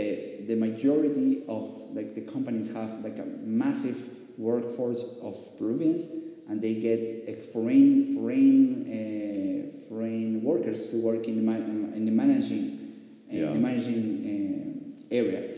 [0.47, 3.97] the majority of like the companies have like a massive
[4.37, 6.07] workforce of peruvians
[6.47, 12.05] and they get uh, foreign foreign uh, foreign workers to work in the, man, in
[12.05, 12.93] the managing
[13.29, 13.53] uh, Yeah.
[13.53, 15.51] the managing uh, area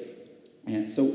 [0.65, 1.07] and so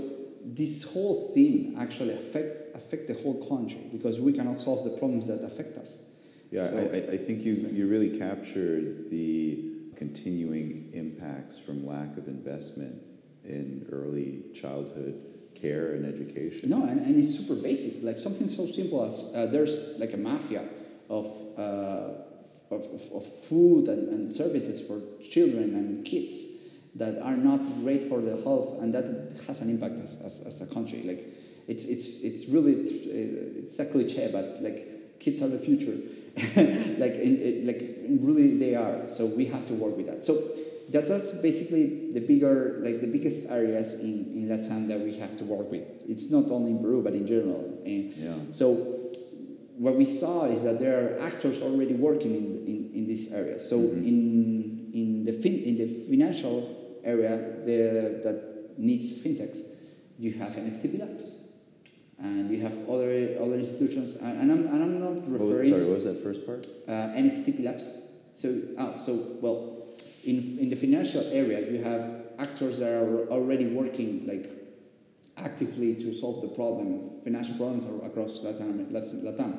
[0.44, 5.26] this whole thing actually affect affect the whole country because we cannot solve the problems
[5.26, 6.13] that affect us
[6.54, 12.16] Yeah, So- I, I- I think you, you really captured the continuing impacts from lack
[12.16, 13.02] of investment
[13.44, 15.20] in early childhood
[15.54, 16.70] care and education.
[16.70, 18.02] No, and, and it's super basic.
[18.04, 20.62] Like something so simple as uh, there's like a mafia
[21.10, 21.26] of,
[21.58, 22.10] uh,
[22.70, 26.48] of, of, of food and, and services for children and kids
[26.96, 29.04] that are not great for their health, and that
[29.48, 31.02] has an impact as, as, as a country.
[31.02, 31.26] Like
[31.66, 35.96] it's it's it's really uh, it's a cliche, but like kids are the future.
[36.98, 37.82] like in, it, like
[38.22, 39.08] really they are.
[39.08, 40.24] So we have to work with that.
[40.24, 40.34] So
[40.90, 45.34] that, that's basically the bigger like the biggest areas in, in Latam that we have
[45.36, 46.04] to work with.
[46.08, 47.64] It's not only in Peru but in general.
[47.86, 48.34] And Yeah.
[48.50, 48.74] So
[49.76, 53.58] what we saw is that there are actors already working in in, in this area.
[53.58, 54.08] So mm-hmm.
[54.08, 59.58] in in the fin, in the financial area the, that needs fintechs,
[60.18, 61.42] you have NXTP Labs.
[62.20, 65.70] And you have other other institutions, and and I'm, and I'm not What was- referring
[65.70, 66.66] sorry, to what was that first part?
[66.88, 68.00] uh, NXTP Labs.
[68.34, 68.48] So,
[68.78, 69.82] oh, so well,
[70.24, 74.50] in in the financial area, you have actors that are already working like
[75.36, 79.52] actively to solve the problem, financial problems across Latin, Latin, Latam.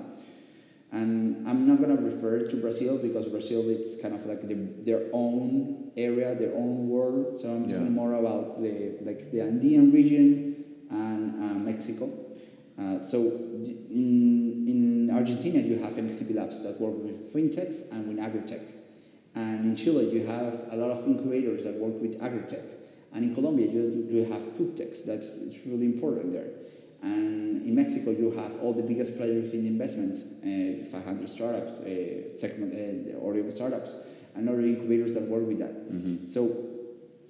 [0.92, 5.10] And I'm not gonna refer to Brazil because Brazil it's kind of like the, their
[5.14, 7.36] own area, their own world.
[7.38, 8.02] So I'm talking Yeah.
[8.02, 10.56] more about the like the Andean region
[10.90, 12.08] and uh, Mexico.
[12.78, 18.18] Uh, so in, in Argentina you have NXTP Labs that work with fintechs and with
[18.18, 18.64] agritech.
[19.36, 22.66] And in Chile you have a lot of incubators that work with agritech.
[23.14, 25.04] And in Colombia you, you have food techs.
[25.04, 26.50] That's it's really important there.
[27.02, 32.36] And in Mexico you have all the biggest players in investment, uh, 500 startups, uh,
[32.38, 36.28] tech, uh, or startups, and other incubators that work with that.
[36.28, 36.50] So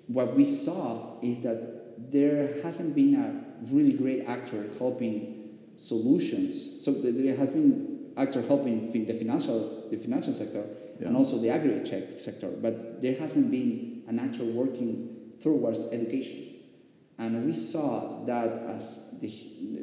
[0.08, 5.35] what we saw is that there hasn't been a really great actor helping
[5.78, 6.84] solutions.
[6.84, 10.64] So there has been actor helping the financial the financial sector
[11.00, 16.56] and also the agri-tech sector, but there hasn't been an actor working towards education.
[17.18, 19.32] and we saw that as the,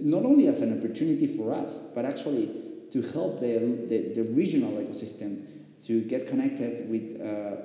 [0.03, 2.51] not only as an opportunity for us, but actually
[2.91, 5.47] to help the, the, the regional ecosystem
[5.83, 7.57] to get connected with uh,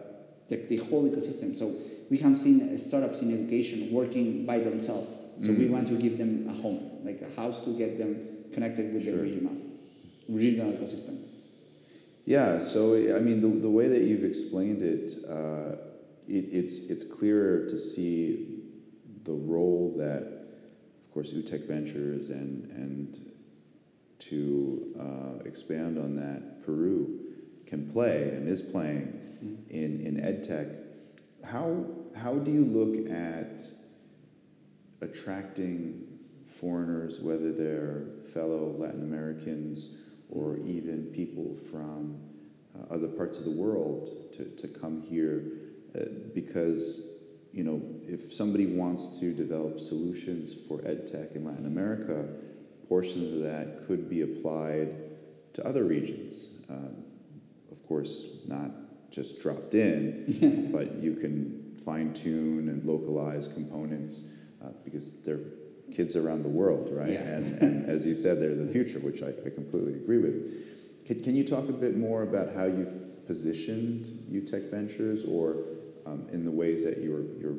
[0.48, 1.56] the, the whole ecosystem.
[1.56, 1.74] So
[2.10, 5.16] we have seen startups in education working by themselves.
[5.40, 8.12] So we want to give them a home, like a house to get them
[8.54, 9.16] connected with Sure.
[9.18, 9.56] the regional,
[10.28, 11.18] regional ecosystem.
[12.26, 15.78] Yeah, so I mean, the, the way that you've explained it, uh,
[16.28, 18.60] it, it's it's clearer to see
[19.24, 20.24] the role that,
[21.02, 23.18] of course, UTEC Ventures and and
[24.20, 27.20] to uh, expand on that, Peru
[27.66, 29.14] can play and is playing
[29.70, 30.76] in in edtech.
[31.46, 33.62] How how do you look at
[35.02, 36.17] attracting
[36.60, 39.96] foreigners, whether they're fellow Latin Americans
[40.30, 42.20] or even people from
[42.76, 45.44] uh, other parts of the world to, to come here
[45.98, 47.14] uh, because
[47.54, 52.28] you know if somebody wants to develop solutions for edtech in Latin America,
[52.88, 54.90] portions of that could be applied
[55.54, 56.66] to other regions.
[56.70, 57.04] Um,
[57.72, 58.72] of course, not
[59.12, 65.40] just dropped in, but you can fine tune and localize components uh, because they're
[65.96, 67.10] kids around the world, right?
[67.10, 67.22] Yeah.
[67.22, 71.06] And, and as you said, they're the future, which I, I completely agree with.
[71.06, 75.58] Can, can you talk a bit more about how you've positioned UTEC Ventures or
[76.06, 77.58] um, in the ways that you're, you're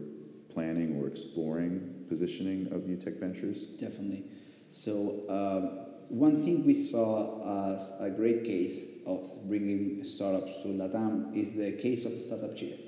[0.51, 3.65] planning or exploring positioning of UTEC Ventures?
[3.65, 4.25] Definitely.
[4.69, 11.35] So um, one thing we saw as a great case of bringing startups to Latam
[11.35, 12.85] is the case of Startup Chile.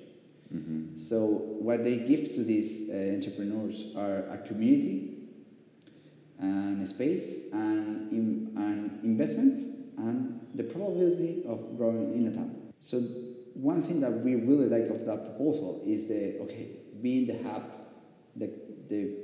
[0.96, 1.20] So
[1.60, 5.19] what they give to these uh, entrepreneurs are a community
[6.40, 9.58] and space and, in, and investment
[9.98, 12.72] and the probability of growing in Latam.
[12.78, 12.98] So
[13.54, 16.68] one thing that we really like of that proposal is the okay
[17.02, 17.62] being the hub,
[18.36, 18.46] the,
[18.88, 19.16] the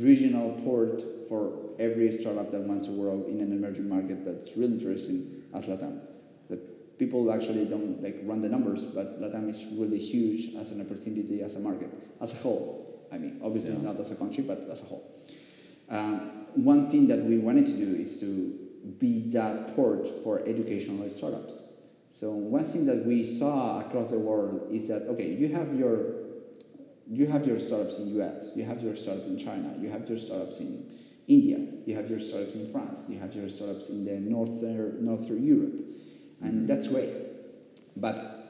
[0.00, 4.74] regional port for every startup that wants to grow in an emerging market that's really
[4.74, 6.00] interesting as Latam.
[6.48, 6.56] The
[6.98, 11.42] people actually don't like run the numbers, but Latam is really huge as an opportunity
[11.42, 12.86] as a market as a whole.
[13.12, 13.82] I mean, obviously Yeah.
[13.82, 15.02] not as a country, but as a whole.
[15.90, 18.60] Um, one thing that we wanted to do is to
[18.98, 21.70] be that port for educational startups.
[22.08, 26.20] So one thing that we saw across the world is that okay, you have your
[27.08, 30.18] you have your startups in US, you have your startup in China, you have your
[30.18, 30.86] startups in
[31.28, 35.44] India, you have your startups in France, you have your startups in the northern northern
[35.44, 35.74] Europe,
[36.42, 36.66] and mm-hmm.
[36.66, 37.10] that's great.
[37.96, 38.40] But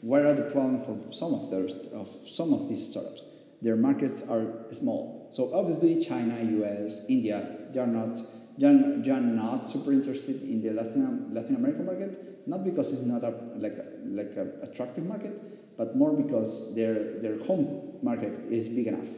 [0.00, 3.26] what are the problems for some of those of some of these startups?
[3.62, 5.28] Their markets are small.
[5.30, 8.20] So obviously China, US, India, they are not
[8.58, 12.92] they are, they are not super interested in the Latin Latin American market, not because
[12.92, 15.32] it's not a like a, like a attractive market,
[15.78, 19.08] but more because their their home market is big enough.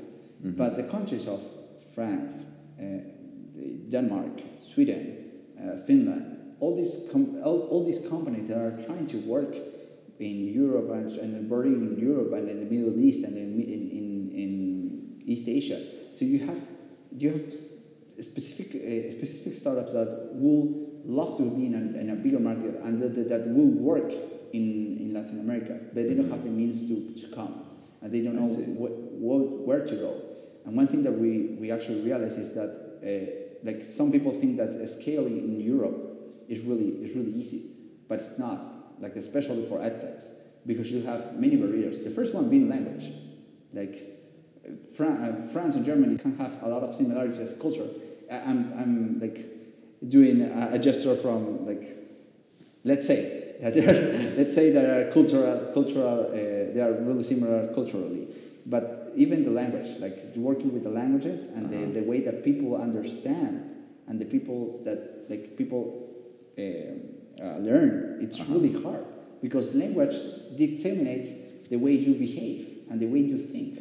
[0.41, 1.43] But the countries of
[1.95, 3.01] France, uh,
[3.89, 9.17] Denmark, Sweden, uh, Finland, all these com- all, all these companies that are trying to
[9.21, 9.57] work
[10.19, 13.91] in Europe and, and burning in Europe and in the Middle East and in, in,
[13.91, 14.14] in
[15.35, 15.79] East Asia.
[16.15, 16.61] So you have
[17.11, 22.15] you have specific uh, specific startups that will love to be in a, in a
[22.17, 24.11] bigger market and that, that, will work
[24.53, 27.55] in, in Latin America, but they don't have the means to, to come
[28.01, 28.49] and they don't know
[28.81, 30.21] what, what, where to go.
[30.65, 32.71] And one thing that we, we actually realize is that
[33.05, 35.95] uh, like some people think that scaling in Europe
[36.49, 37.71] is really is really easy,
[38.09, 38.61] but it's not.
[39.01, 42.03] Like especially for edtechs, because you have many barriers.
[42.03, 43.11] The first one being language.
[43.73, 43.97] Like
[44.97, 47.89] Fran- uh, France and Germany can have a lot of similarities as culture.
[48.31, 49.39] I- I'm, I'm like
[50.07, 51.83] doing a, a gesture from like
[52.85, 56.33] let's say that are, let's say they are cultural cultural uh,
[56.75, 58.29] they are really similar culturally.
[58.67, 62.77] But even the language like working with the languages and the, the way that people
[62.77, 63.75] understand
[64.07, 66.09] and the people that like people
[66.59, 66.63] uh,
[67.43, 69.05] uh, learn it's really hard
[69.43, 70.15] because language
[70.57, 71.33] determines
[71.69, 73.79] the way you behave and the way you think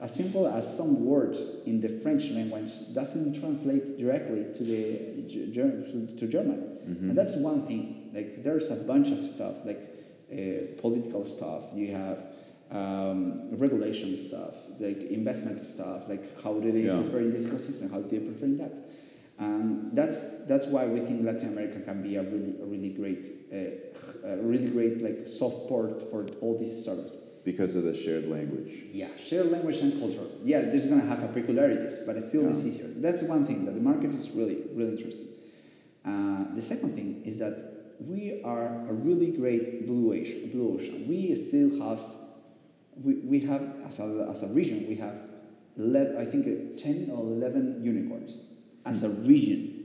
[0.00, 5.28] as simple as some words in the French language doesn't translate directly to the
[6.16, 8.10] to, German, and that's one thing.
[8.14, 9.80] Like there's a bunch of stuff, like
[10.32, 11.70] uh, political stuff.
[11.74, 12.22] You have
[12.70, 16.08] um, regulation stuff, like investment stuff.
[16.08, 16.96] Like how do they Yeah.
[16.96, 17.90] prefer in this ecosystem?
[17.90, 18.80] How do they prefer in that?
[19.38, 23.26] Um, that's that's why we think Latin America can be a really a really great
[23.52, 27.16] uh, a really great like soft port for all these startups.
[27.44, 28.70] Because of the shared language.
[28.92, 30.26] Yeah, shared language and culture.
[30.44, 32.50] Yeah, there's gonna have a peculiarities, but it's still Yeah.
[32.50, 32.86] easier.
[32.96, 35.28] That's one thing that the market is really really interesting.
[36.04, 37.56] Uh, the second thing is that
[38.08, 40.50] we are a really great blue ocean.
[40.52, 41.06] Blue ocean.
[41.08, 42.00] We still have
[43.02, 45.16] we, we have as a, as a region we have
[45.76, 48.40] 11, I think uh, 10 or 11 unicorns
[48.84, 49.84] as a region.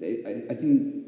[0.00, 1.01] I, I think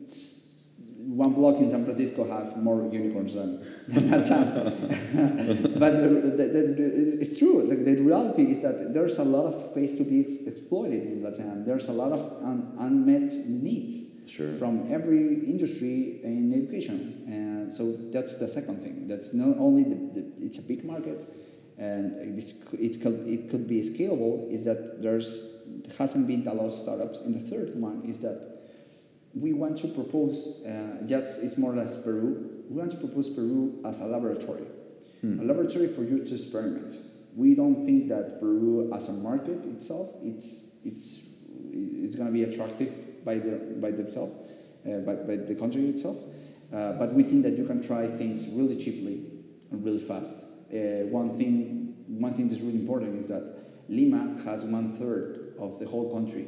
[1.06, 4.54] one block in San Francisco have more unicorns than, than Latam.
[5.78, 7.62] but the, the, the, it's true.
[7.64, 11.22] Like the reality is that there's a lot of space to be ex- exploited in
[11.22, 11.64] Latam.
[11.64, 14.50] There's a lot of un, unmet needs Sure.
[14.52, 17.24] from every industry in education.
[17.28, 19.06] And so that's the second thing.
[19.06, 21.24] That's not only the, it's a big market,
[21.78, 24.50] and it's, it could it could be scalable.
[24.50, 25.54] Is that there's
[25.98, 27.20] hasn't been a lot of startups.
[27.20, 28.53] And the third one is that
[29.34, 32.62] we want to propose uh, just it's more or less Peru.
[32.68, 34.66] We want to propose Peru as a laboratory,
[35.40, 36.94] a laboratory for you to experiment.
[37.36, 42.44] We don't think that Peru as a market itself it's it's it's going to be
[42.44, 44.34] attractive by the by themselves,
[44.86, 46.16] uh, by, by the country itself.
[46.72, 49.24] Uh, but we think that you can try things really cheaply
[49.70, 50.72] and really fast.
[50.72, 53.50] Uh, one thing one thing that's really important is that
[53.88, 56.46] Lima has one third of the whole country.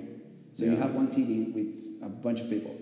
[0.53, 2.75] So you have one city with a bunch of people,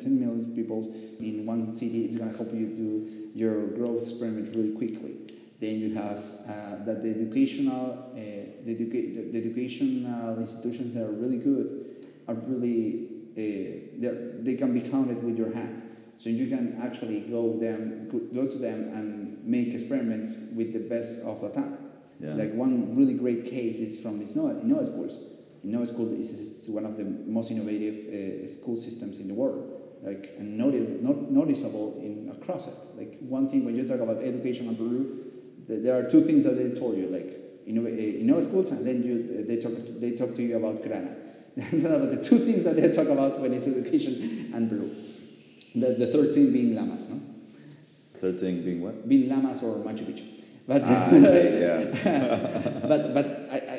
[0.00, 0.84] 10 million people
[1.20, 2.04] in one city.
[2.04, 5.16] It's going to help you do your growth experiment really quickly.
[5.60, 8.16] Then you have uh, that the educational, uh,
[8.64, 11.86] the, educa- the educational institutions that are really good
[12.28, 15.82] are really uh, they're- can be counted with your hand.
[16.16, 20.80] So you can actually go them go go to them and make experiments with the
[20.88, 21.76] best of the time.
[22.20, 22.34] Yeah.
[22.34, 25.18] Like one really great case is from Innova, Innova schools.
[25.64, 29.75] Innova school is, is one of the most innovative uh, school systems in the world.
[30.02, 32.74] Like and noti- not noticeable in across it.
[32.94, 35.06] Like one thing when you talk about education in Peru,
[35.66, 37.08] th- there are two things that they told you.
[37.08, 37.32] Like
[37.66, 41.12] Innova, uh, Innova schools, and then you they talk they talk to you about Grana.
[41.56, 44.18] the two things that they talk about when it's education
[44.52, 44.90] and Peru.
[45.74, 47.20] The, the third thing being Lamas, no?
[48.18, 49.06] Third thing being what?
[49.06, 50.24] Being Lamas or Machu Picchu.
[50.66, 51.84] But Ah, see, yeah.
[52.88, 53.35] but but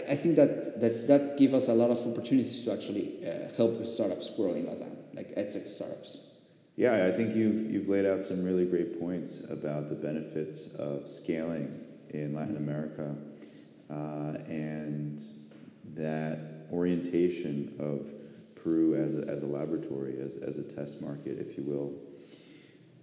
[0.10, 3.86] I, think that that that gives us a lot of opportunities to actually uh, help
[3.86, 6.20] startups grow in Latam, like edtech startups.
[6.76, 11.10] Yeah, I think you've you've laid out some really great points about the benefits of
[11.10, 13.16] scaling in Latin America
[13.90, 15.22] uh, and
[15.96, 16.40] that
[16.72, 18.12] orientation of
[18.56, 21.94] Peru as a, as a laboratory, as, as a test market, if you will.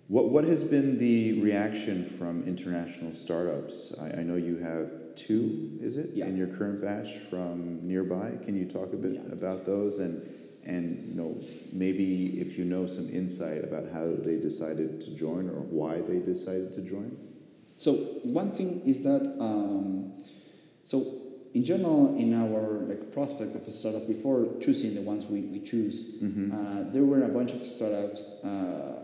[0.09, 3.99] What what has been the reaction from international startups?
[3.99, 6.27] I, I know you have two, is it, Yeah.
[6.29, 8.33] in your current batch from nearby.
[8.45, 9.33] Can you talk a bit Yeah.
[9.33, 10.21] about those and
[10.67, 11.37] and you know
[11.75, 16.21] maybe if you know some insight about how they decided to join or why they
[16.21, 17.17] decided to join?
[17.77, 17.93] So
[18.25, 20.12] one thing is that um,
[20.85, 21.05] so
[21.53, 25.61] in general in our like prospect of a startup before choosing the ones we, we
[25.61, 29.03] choose, uh, there were a bunch of startups uh,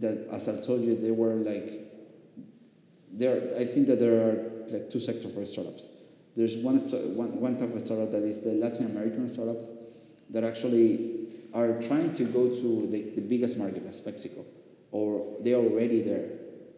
[0.00, 1.70] that as I told you they were like
[3.12, 5.98] there I think that there are like two sectors for startups.
[6.34, 6.78] There's one,
[7.16, 9.70] one one type of startup that is the Latin American startups
[10.30, 14.40] that actually are trying to go to like the biggest market as Mexico,
[14.90, 16.28] or they're already there,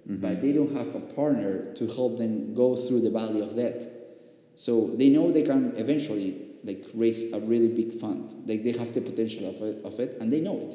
[0.09, 0.17] mm-hmm.
[0.17, 3.87] but they don't have a partner to help them go through the valley of death.
[4.57, 8.49] So they know they can eventually like raise a really big fund.
[8.49, 10.75] Like they have the potential of it, of it and they know it.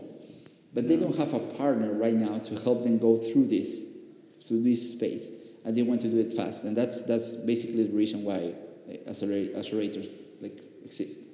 [0.74, 4.06] But they don't have a partner right now to help them go through this,
[4.48, 5.49] through this space.
[5.66, 6.66] And they want to do it fast.
[6.66, 8.54] And that's that's basically the reason why
[9.08, 10.10] accelerators
[10.42, 11.28] like exist.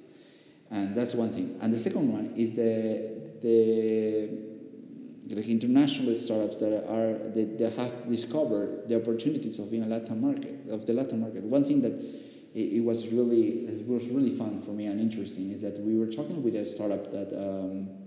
[0.70, 1.58] And that's one thing.
[1.62, 8.08] And the second one is the the like international startups that are that, that have
[8.08, 11.44] discovered the opportunities of being a Latin market of the Latin market.
[11.44, 15.50] One thing that it, it was really it was really fun for me and interesting
[15.50, 18.05] is that we were talking with a startup that um,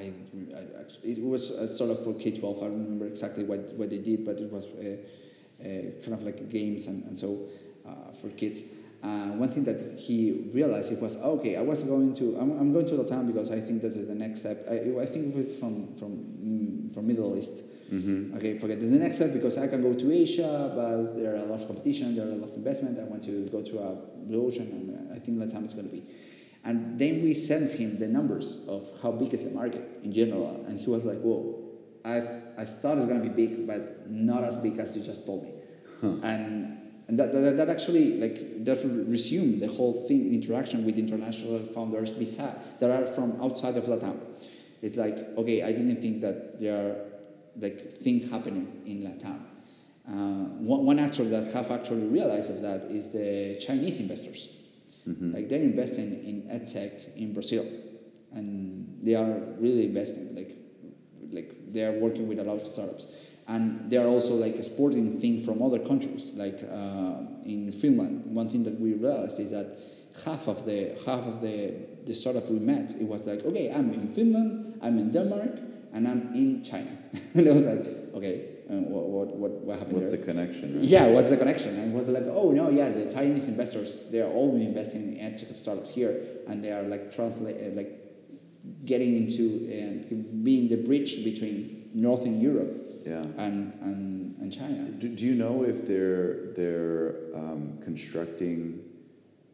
[0.00, 2.58] I, I it was a of for K twelve.
[2.58, 4.96] I don't remember exactly what, what they did, but it was uh,
[5.62, 5.66] uh,
[6.02, 7.38] kind of like games and, and so
[7.88, 8.88] uh, for kids.
[9.02, 11.56] Uh, one thing that he realized it was okay.
[11.56, 14.14] I was going to I'm, I'm going to Latam because I think this is the
[14.14, 14.58] next step.
[14.68, 17.64] I, I think it was from from mm, from Middle East.
[17.90, 18.36] Mm-hmm.
[18.36, 21.44] Okay, forget the next step because I can go to Asia, but there are a
[21.44, 23.00] lot of competition, there are a lot of investment.
[23.00, 23.96] I want to go to a
[24.28, 26.02] blue ocean, and I think Latam is going to be.
[26.64, 30.62] And then we sent him the numbers of how big is the market in general,
[30.66, 31.58] and he was like, "Whoa,
[32.04, 32.18] I
[32.58, 35.44] I thought it's going to be big, but not as big as you just told
[35.44, 35.52] me."
[36.22, 36.76] And
[37.08, 42.12] and that, that, that actually like that resumed the whole thing interaction with international founders
[42.12, 44.20] beside that are from outside of Latam.
[44.82, 46.96] It's like okay, I didn't think that there are
[47.58, 49.40] like things happening in Latam.
[50.06, 54.48] Uh, one, one actually that have actually realized of that is the Chinese investors.
[55.06, 57.66] Like they're investing in edtech in Brazil,
[58.32, 60.36] and they are really investing.
[60.36, 60.52] Like,
[61.32, 63.06] like they are working with a lot of startups.
[63.50, 66.32] and they are also like exporting things from other countries.
[66.34, 69.76] Like uh, in Finland, one thing that we realized is that
[70.24, 71.74] half of the half of the
[72.06, 75.58] the startup we met, it was like, okay, I'm in Finland, I'm in Denmark,
[75.92, 76.90] and I'm in China.
[77.34, 80.20] and it was like, okay, uh, what, what, what, what happened What's there?
[80.20, 80.74] the connection?
[80.74, 80.84] right?
[80.84, 81.74] Yeah, what's the connection?
[81.76, 85.20] And it was like, oh no, yeah, the Chinese investors they are all investing in
[85.20, 87.90] edge startups here, and they are like translate uh, like
[88.84, 89.42] getting into
[89.72, 93.22] and being the bridge between Northern Europe Yeah.
[93.38, 94.82] and and, and China.
[94.98, 98.84] Do, do you know if they're they're um, constructing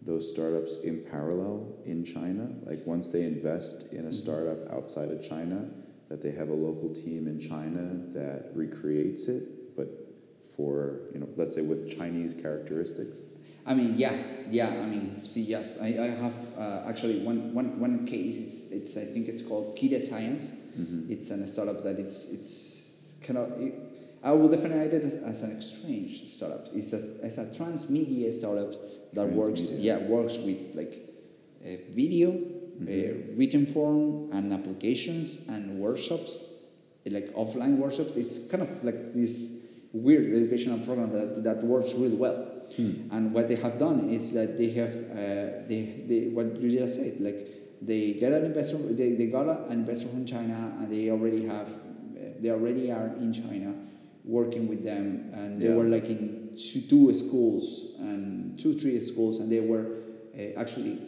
[0.02, 2.48] those startups in parallel in China?
[2.64, 5.68] Like once they invest in a startup outside of China,
[6.09, 7.82] that they have a local team in China
[8.14, 9.88] that recreates it, but
[10.57, 13.24] for you know, let's say with Chinese characteristics.
[13.68, 14.16] I mean, yeah,
[14.48, 14.68] yeah.
[14.68, 18.38] I mean, see, yes, I, I have uh, actually one, one, one case.
[18.38, 20.72] It's, it's I think it's called Kide Science.
[20.78, 21.11] Mm-hmm.
[21.11, 23.61] It's an, a startup that it's, it's kind of.
[23.61, 23.74] It,
[24.22, 26.61] I would define it as, as an exchange startup.
[26.74, 28.72] It's a, it's a transmedia startup
[29.14, 30.94] that works, yeah, works with like
[31.64, 32.32] uh, video,
[32.80, 36.44] written form, and applications and workshops,
[37.10, 38.16] like offline workshops.
[38.16, 39.62] It's kind of like this
[39.92, 42.52] weird educational program that, that works really well.
[42.78, 46.96] And what they have done is that they have uh, they, they what you just
[46.96, 47.46] said like
[47.80, 51.68] they get an investor they, they got an investor from China and they already have
[51.68, 53.74] uh, they already are in China
[54.24, 55.76] working with them and they Yeah.
[55.76, 59.86] were like in two, two schools and two three schools and they were
[60.38, 60.98] uh, actually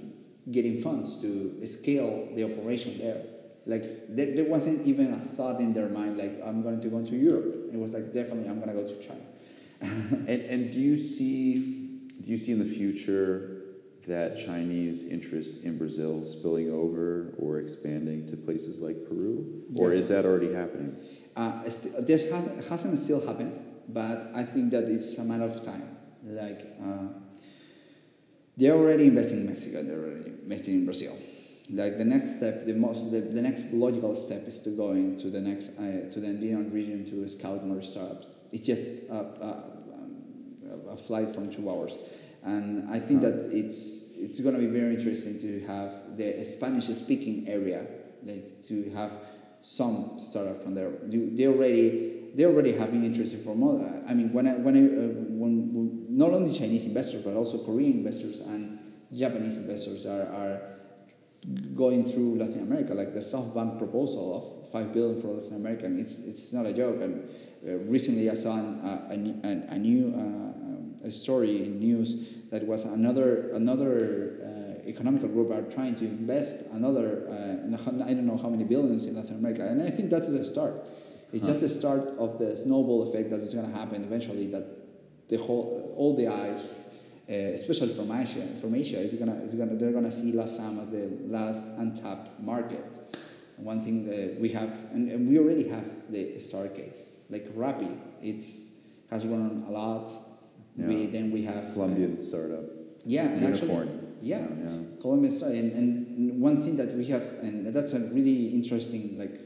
[0.51, 3.23] getting funds to scale the operation there.
[3.67, 7.05] Like there, there wasn't even a thought in their mind like I'm going to go
[7.05, 7.71] to Europe.
[7.73, 9.21] It was like definitely I'm going to go to China.
[10.29, 11.79] And and do you see
[12.21, 13.59] do you see in the future
[14.07, 20.09] that Chinese interest in Brazil spilling over or expanding to places like Peru, or is
[20.09, 20.97] that already happening?
[21.37, 25.87] Uh, there has, hasn't still happened, but I think that it's a matter of time.
[26.25, 27.09] Like uh,
[28.59, 31.17] they're already investing in Mexico, they're already investing in Brazil.
[31.71, 35.29] Like the next step, the most, the, the next logical step is to go into
[35.31, 38.49] the next uh, to the Andean region to scout more startups.
[38.53, 41.97] It's just a, a, a flight from two hours,
[42.43, 47.49] and I think that it's it's going to be very interesting to have the Spanish-speaking
[47.49, 47.87] area,
[48.23, 49.13] like to have
[49.61, 50.91] some startup from there.
[51.09, 53.81] Do- They already they already have been interested for more.
[54.09, 57.93] I mean, when I, when I, uh, when, not only Chinese investors but also Korean
[57.93, 58.79] investors and
[59.13, 60.79] Japanese investors are, are
[61.75, 65.87] going through Latin America, like the SoftBank proposal of five billion for Latin America.
[65.87, 67.01] It's it's not a joke.
[67.01, 67.29] And
[67.67, 72.35] uh, recently I saw an, a, a, new- a, new uh, a story in news
[72.51, 78.27] that was another another uh, economical group are trying to invest another uh, I don't
[78.27, 80.75] know how many billions in Latin America, and I think that's the start.
[81.33, 84.47] It's just the start of the snowball effect that is going to happen eventually.
[84.49, 84.65] That
[85.29, 86.75] the whole all the eyes
[87.31, 90.91] uh, especially from Asia, from Asia, is gonna, is gonna, they're gonna see LATAM as
[90.91, 92.83] the last untapped market.
[93.59, 97.99] One thing that we have, and, and we already have the star case, like Rappi,
[98.23, 100.11] it's has grown a lot.
[100.77, 102.65] We then we have Colombian startup.
[103.05, 103.89] yeah, and Unicorn.
[103.89, 105.01] actually, yeah, Yeah, yeah.
[105.03, 109.37] Colombia is- and, and one thing that we have, and that's a really interesting, like,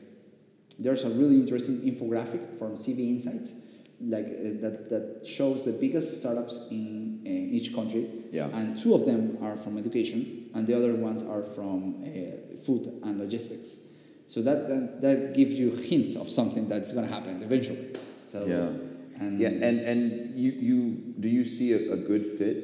[0.79, 3.55] there's a really interesting infographic from CB Insights,
[4.01, 8.49] like uh, that that shows the biggest startups in, in each country, Yeah.
[8.53, 12.87] and two of them are from education, and the other ones are from uh, food
[13.05, 13.89] and logistics.
[14.27, 17.95] So that, that that gives you hints of something that's going to happen eventually.
[18.25, 18.73] So Yeah.
[19.21, 20.01] and Yeah, and and
[20.35, 20.79] you you
[21.21, 22.57] do you see a, a good fit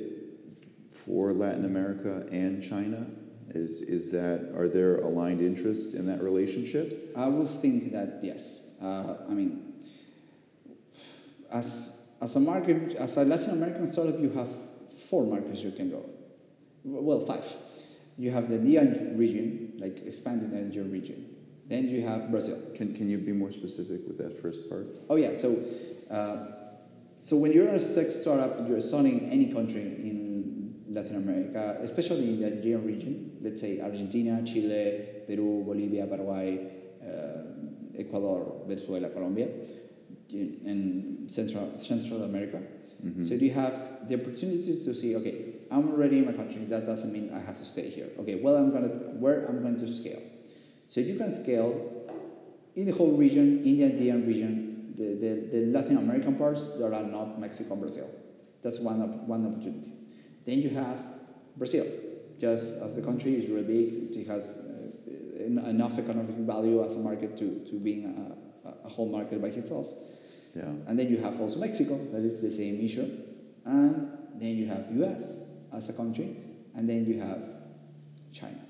[0.93, 3.07] for Latin America and China?
[3.55, 7.13] Is is that are there aligned interests in that relationship?
[7.17, 8.77] I would think that yes.
[8.83, 9.75] Uh, I mean,
[11.53, 15.91] as as a market, as a Latin American startup, you have four markets you can
[15.91, 16.05] go.
[16.85, 17.47] Well, five.
[18.19, 21.37] You have the Andean region, like expanding the Andean region.
[21.69, 22.59] Then you have Brazil.
[22.77, 24.99] Can can you be more specific with that first part?
[25.09, 25.35] Oh yeah.
[25.35, 25.57] So,
[26.11, 26.47] uh,
[27.19, 30.28] so when you're a tech startup, you're starting in any country in
[30.91, 33.37] Latin America, especially in the Andean region.
[33.41, 36.71] Let's say Argentina, Chile, Peru, Bolivia, Paraguay,
[37.03, 39.49] uh, Ecuador, Venezuela, Colombia,
[40.33, 42.63] and Central Central America.
[43.21, 46.65] So you have the opportunity to see, okay, I'm already in my country.
[46.65, 48.09] That doesn't mean I have to stay here.
[48.19, 48.89] Okay, well, I'm gonna
[49.23, 50.21] where I'm going to scale.
[50.89, 51.73] So you can scale
[52.75, 56.93] in the whole region, in the Andean region, the, the, the Latin American parts that
[56.93, 58.09] are not Mexico and Brazil.
[58.63, 59.93] That's one, one opportunity.
[60.49, 60.99] Then you have
[61.59, 61.85] Brazil.
[62.39, 67.01] Just as the country is really big, it has uh, enough economic value as a
[67.01, 69.87] market to, to being a, a- whole market by itself.
[70.55, 70.63] Yeah.
[70.87, 73.07] And then you have also Mexico, that is the same issue.
[73.67, 76.35] And then you have US as a country,
[76.75, 77.45] and then you have
[78.33, 78.65] China.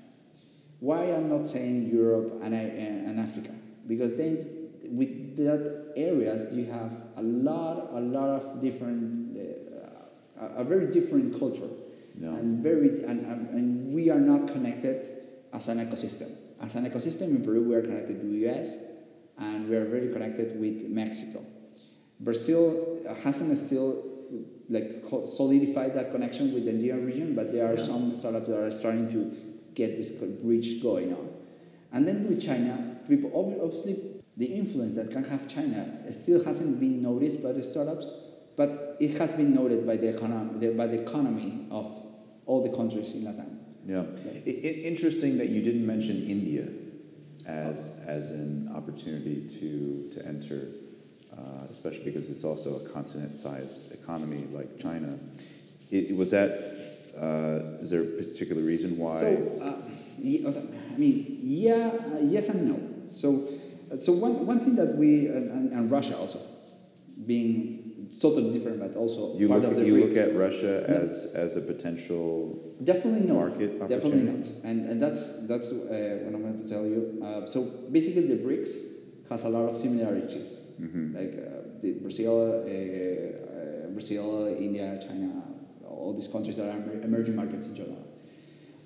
[0.81, 3.55] Why I'm not saying Europe and, and Africa?
[3.87, 9.28] Because then with that areas you have a lot, a lot of different,
[10.39, 11.69] a very different culture,
[12.19, 12.35] Yeah.
[12.35, 14.95] and very, and, and, and we are not connected
[15.53, 16.29] as an ecosystem.
[16.61, 18.97] As an ecosystem in Peru, we are connected to the US,
[19.37, 21.39] and we are very connected with Mexico.
[22.19, 24.03] Brazil hasn't still
[24.69, 24.91] like
[25.25, 27.81] solidified that connection with the Andean region, but there are Yeah.
[27.83, 29.31] some startups that are starting to
[29.73, 31.29] get this bridge going on.
[31.91, 33.95] And then with China, people ob- obviously
[34.37, 38.13] the influence that can have China still hasn't been noticed by the startups,
[38.59, 41.87] but it has been noted by the economy by the economy of
[42.45, 43.57] all the countries in Latin.
[43.85, 44.03] Yeah.
[44.45, 44.49] I,
[44.91, 46.67] interesting that you didn't mention India
[47.47, 50.67] as as an opportunity to to enter,
[51.37, 55.17] uh, especially because it's also a continent-sized economy like China.
[55.89, 56.51] It, was that
[57.17, 59.13] uh, is there a particular reason why?
[59.13, 59.27] So,
[59.63, 59.77] uh,
[60.93, 63.09] I mean, yeah, uh, yes and no.
[63.09, 63.47] So,
[63.89, 66.39] uh, so one, one thing that we and, and Russia also
[67.25, 70.33] being it's totally different, but also you part look of at, the you look at
[70.35, 70.95] Russia No.
[70.95, 73.35] as as a potential Definitely no.
[73.35, 74.45] market Definitely not.
[74.63, 77.19] And and that's that's uh, what I'm going to tell you.
[77.21, 78.71] Uh, so basically, the BRICS
[79.29, 81.13] has a lot of similarities, Mhm.
[81.13, 85.29] like uh, Brazil, uh, uh, Brazil, India, China,
[85.85, 88.03] all these countries that are emerging markets in general.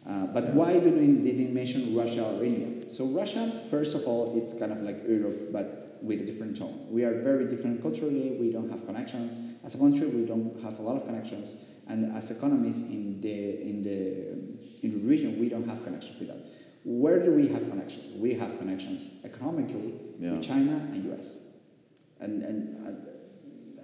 [0.05, 2.89] Uh, but why do we didn't mention Russia or India?
[2.89, 6.87] So Russia, first of all, it's kind of like Europe, but with a different tone.
[6.89, 8.37] We are very different culturally.
[8.39, 9.39] We don't have connections.
[9.63, 11.55] As a country, we don't have a lot of connections,
[11.87, 16.27] and as economies in the in the in the region, we don't have connections with
[16.27, 16.41] them.
[16.83, 18.17] Where do we have connections?
[18.17, 20.33] We have connections economically Yeah.
[20.33, 21.59] with China and U.S.
[22.19, 22.75] and and,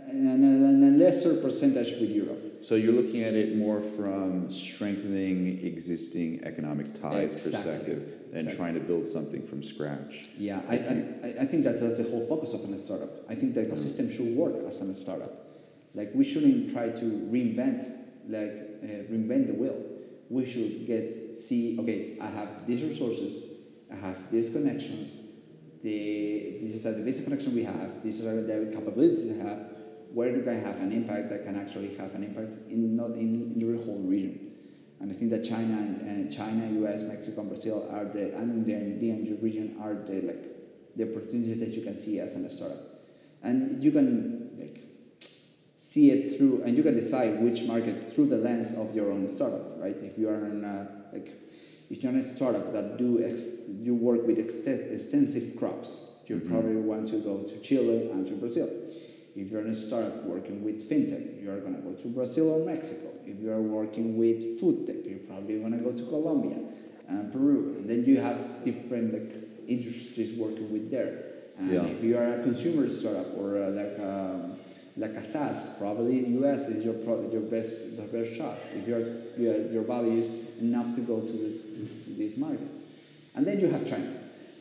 [0.10, 2.42] and, and a lesser percentage with Europe.
[2.62, 7.62] So you're looking at it more from strengthening existing economic ties Exactly.
[7.62, 8.58] perspective than Exactly.
[8.58, 10.30] trying to build something from scratch.
[10.38, 13.10] Yeah, I, I, I think that that's the whole focus of a startup.
[13.28, 15.32] I think the ecosystem should work as a startup.
[15.96, 17.84] Like we shouldn't try to reinvent,
[18.28, 18.54] like
[18.84, 19.84] uh, reinvent the wheel.
[20.30, 21.80] We should get see.
[21.80, 23.66] Okay, I have these resources.
[23.92, 25.18] I have these connections.
[25.82, 28.04] The these are the basic connection we have.
[28.04, 29.60] These are the capabilities I have.
[30.14, 33.34] Where do I have an impact that can actually have an impact in not in,
[33.34, 34.49] in the whole region?
[35.00, 38.66] And I think that China and, and China, U.S., Mexico, and Brazil are the and
[38.66, 40.46] the Andean region are the like
[40.96, 42.78] the opportunities that you can see as a startup,
[43.42, 44.84] and you can like
[45.78, 49.28] see it through, and you can decide which market through the lens of your own
[49.28, 49.96] startup, right?
[49.96, 51.30] If you are in a, uh, like
[51.90, 56.36] if you're in a startup that do ex, you work with ext- extensive crops, you
[56.36, 56.52] mm-hmm.
[56.52, 58.68] probably want to go to Chile and to Brazil.
[59.40, 62.62] If you're in a startup working with fintech, you are going to go to Brazil
[62.62, 63.10] or Mexico.
[63.26, 66.60] If you are working with food tech, you're probably going to go to Colombia
[67.08, 67.76] and Peru.
[67.78, 69.32] And then you have different like
[69.68, 71.24] industries working with there.
[71.58, 71.86] And Yeah.
[71.86, 74.58] if you are a consumer startup or uh, like um,
[74.98, 78.58] like a SaaS, probably US is your pro- your best the best shot.
[78.76, 79.02] If your
[79.38, 82.84] your, your value is enough to go to this, this these markets,
[83.36, 84.12] and then you have China.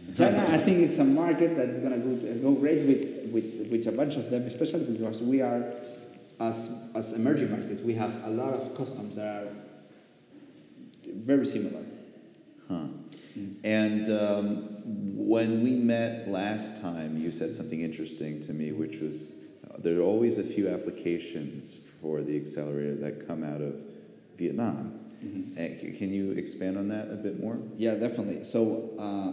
[0.14, 3.68] China, I think it's a market that is going to go, go great with, with,
[3.70, 5.64] with a bunch of them, especially because we are,
[6.40, 9.48] as, as emerging markets, we have a lot of customs that are
[11.06, 11.84] very similar.
[12.68, 12.84] Huh.
[13.64, 14.56] And um,
[15.28, 19.98] when we met last time, you said something interesting to me, which was uh, there
[19.98, 23.74] are always a few applications for the accelerator that come out of
[24.36, 24.94] Vietnam.
[25.20, 27.58] And c- can you expand on that a bit more?
[27.74, 28.44] Yeah, definitely.
[28.44, 29.32] So uh,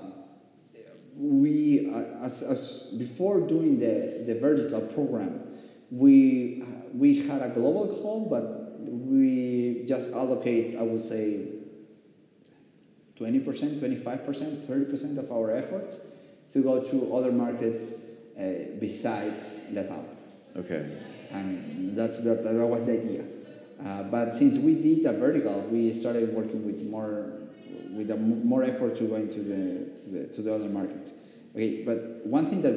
[1.18, 5.41] we, uh, as, as before doing the, the vertical program,
[5.91, 6.63] we
[6.93, 11.47] we had a global call, but we just allocate, I would say,
[13.18, 16.16] 20%, 25%, 30% of our efforts
[16.51, 17.93] to go to other markets
[18.38, 20.03] uh, besides Latam.
[20.57, 20.89] Okay.
[21.34, 23.26] I mean, that's that, that was the idea.
[23.84, 27.32] Uh, but since we did a vertical, we started working with more
[27.96, 31.14] with a m- more effort to go into the to the, to the other markets.
[31.56, 32.76] Okay, but one thing that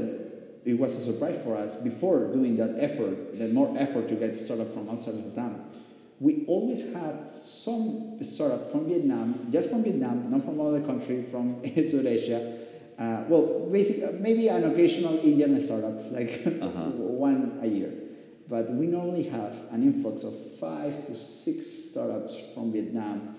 [0.65, 4.37] it was a surprise for us before doing that effort, the more effort to get
[4.37, 5.61] startup from outside of Vietnam,
[6.21, 11.63] we always had some startup from Vietnam, just from Vietnam, not from other country, from
[11.77, 12.43] South Asia.
[12.99, 16.91] Uh, well, basically, maybe an occasional Indian startup, like Uh-huh.
[16.97, 17.93] one a year.
[18.49, 23.35] But we normally have an influx of five to six startups from Vietnam.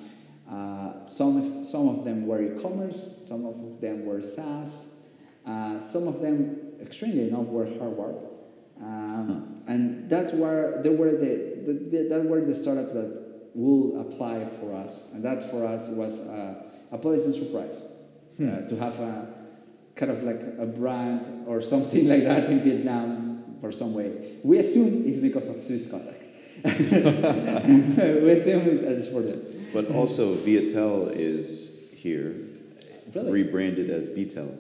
[0.50, 5.14] Uh, some, some of them were e-commerce, some of them were SaaS,
[5.46, 8.16] uh, some of them, extremely enough, were hardware.
[8.82, 13.12] Um, And that were there were the, the, the that were the startups that
[13.54, 17.86] will apply for us, and that for us was uh, a pleasant surprise
[18.42, 19.28] uh, to have a
[19.96, 24.38] kind of like a brand or something like that in Vietnam for some way.
[24.44, 26.26] We assume it's because of Swisscontact.
[28.24, 29.42] we assume it's for them.
[29.74, 32.36] But also, Viettel is here,
[33.14, 33.32] Really?
[33.44, 34.58] rebranded as Bitel.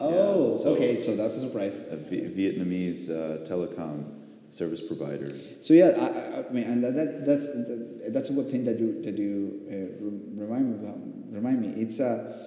[0.00, 1.86] Oh, so- okay, so that's a surprise.
[1.92, 4.04] a Vietnamese uh, telecom
[4.50, 5.30] service provider.
[5.60, 6.06] So yeah, I,
[6.40, 9.16] I- I mean, and that, that that's that, that's a good thing that you that
[9.16, 10.98] you uh, remind me about,
[11.30, 11.68] remind me.
[11.82, 12.46] It's uh,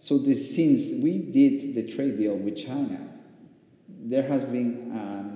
[0.00, 2.98] so the since we did the trade deal with China,
[3.88, 5.33] there has been um,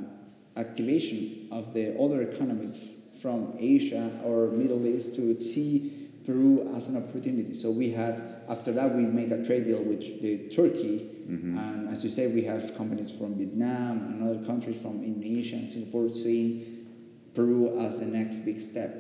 [0.58, 7.02] activation of the other economies from Asia or Middle East to see Peru as an
[7.02, 7.54] opportunity.
[7.54, 12.04] So we had after that we make a trade deal with the Turkey, and as
[12.04, 16.86] you say, we have companies from Vietnam and other countries from Indonesia and Singapore seeing
[17.34, 18.90] Peru as the next big step.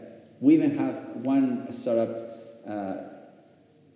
[0.40, 2.08] We even have one startup.
[2.66, 2.94] Uh,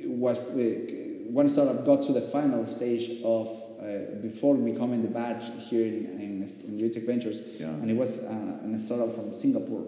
[0.04, 3.48] was uh, one startup got to the final stage of
[3.82, 7.68] uh, before becoming the badge here in, in, in UTEC Ventures, Yeah.
[7.80, 9.84] and it was uh, a startup from Singapore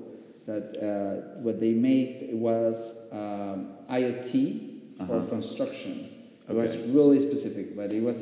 [0.46, 4.60] that uh, what they made was um, IoT
[5.06, 5.28] for Uh-huh.
[5.28, 5.92] construction.
[6.48, 8.18] It was really specific, but it was,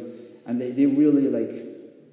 [0.47, 1.53] and they, they really like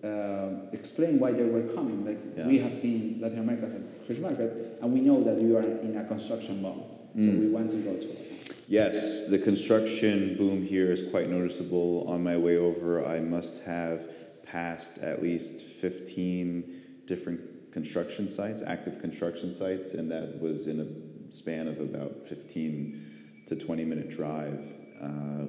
[0.04, 2.06] um explain why they were coming.
[2.06, 2.48] Like Yeah.
[2.48, 4.50] we have seen Latin America as a huge market,
[4.82, 6.80] and we know that you are in a construction boom,
[7.24, 7.40] so Mm.
[7.44, 8.29] we want to go to Latin.
[8.70, 12.06] Yes, the construction boom here is quite noticeable.
[12.08, 14.08] On my way over, I must have
[14.46, 21.32] passed at least 15 different construction sites, active construction sites, and that was in a
[21.32, 24.64] span of about 15 to 20 minute drive.
[25.02, 25.46] Uh,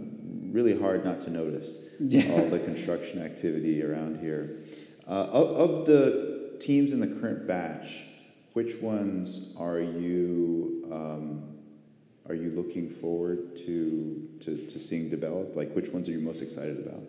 [0.51, 2.33] really hard not to notice Yeah.
[2.33, 4.61] all the construction activity around here.
[5.07, 8.03] Uh, of, of the teams in the current batch,
[8.55, 11.50] which ones are you um,
[12.31, 15.57] are you looking forward to, to to seeing develop?
[15.57, 17.03] Like, which ones are you most excited about?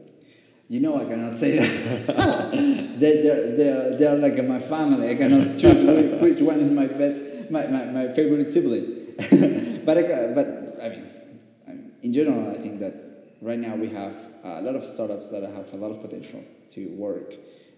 [0.67, 2.51] You know I cannot say that.
[2.99, 5.09] they, they're, they're, they're like my family.
[5.09, 9.13] I cannot choose which, which one is my best, my, my, my favorite sibling.
[9.86, 10.47] but, I, but
[10.82, 11.05] I mean,
[11.67, 12.95] I mean, in general, I think that
[13.43, 16.88] right now we have a lot of startups that have a lot of potential to
[16.95, 17.36] work,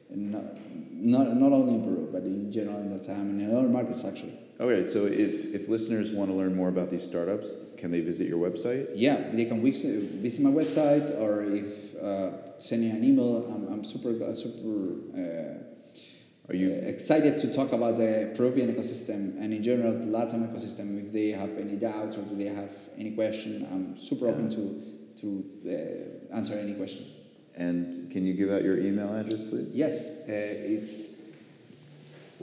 [0.09, 0.43] not,
[0.91, 4.37] not, not only in Peru, but in general in Latam and in other markets actually.
[4.59, 8.27] Okay, so if, if listeners want to learn more about these startups, can they visit
[8.27, 8.87] your website?
[8.95, 13.45] Yeah, they can visit my website or if uh, send me an email.
[13.51, 19.41] I'm, I'm super uh, super uh, Are you excited to talk about the Peruvian ecosystem
[19.41, 21.03] and in general the Latin ecosystem.
[21.03, 24.93] If they have any doubts or do they have any question, I'm super open to
[25.21, 27.05] to uh, answer any question.
[27.55, 29.75] and can you give out your email address, please?
[29.75, 31.12] Yes, uh, it's.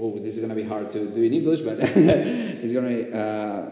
[0.02, 3.68] Oh, this is gonna be hard to do in English, but it's gonna be uh,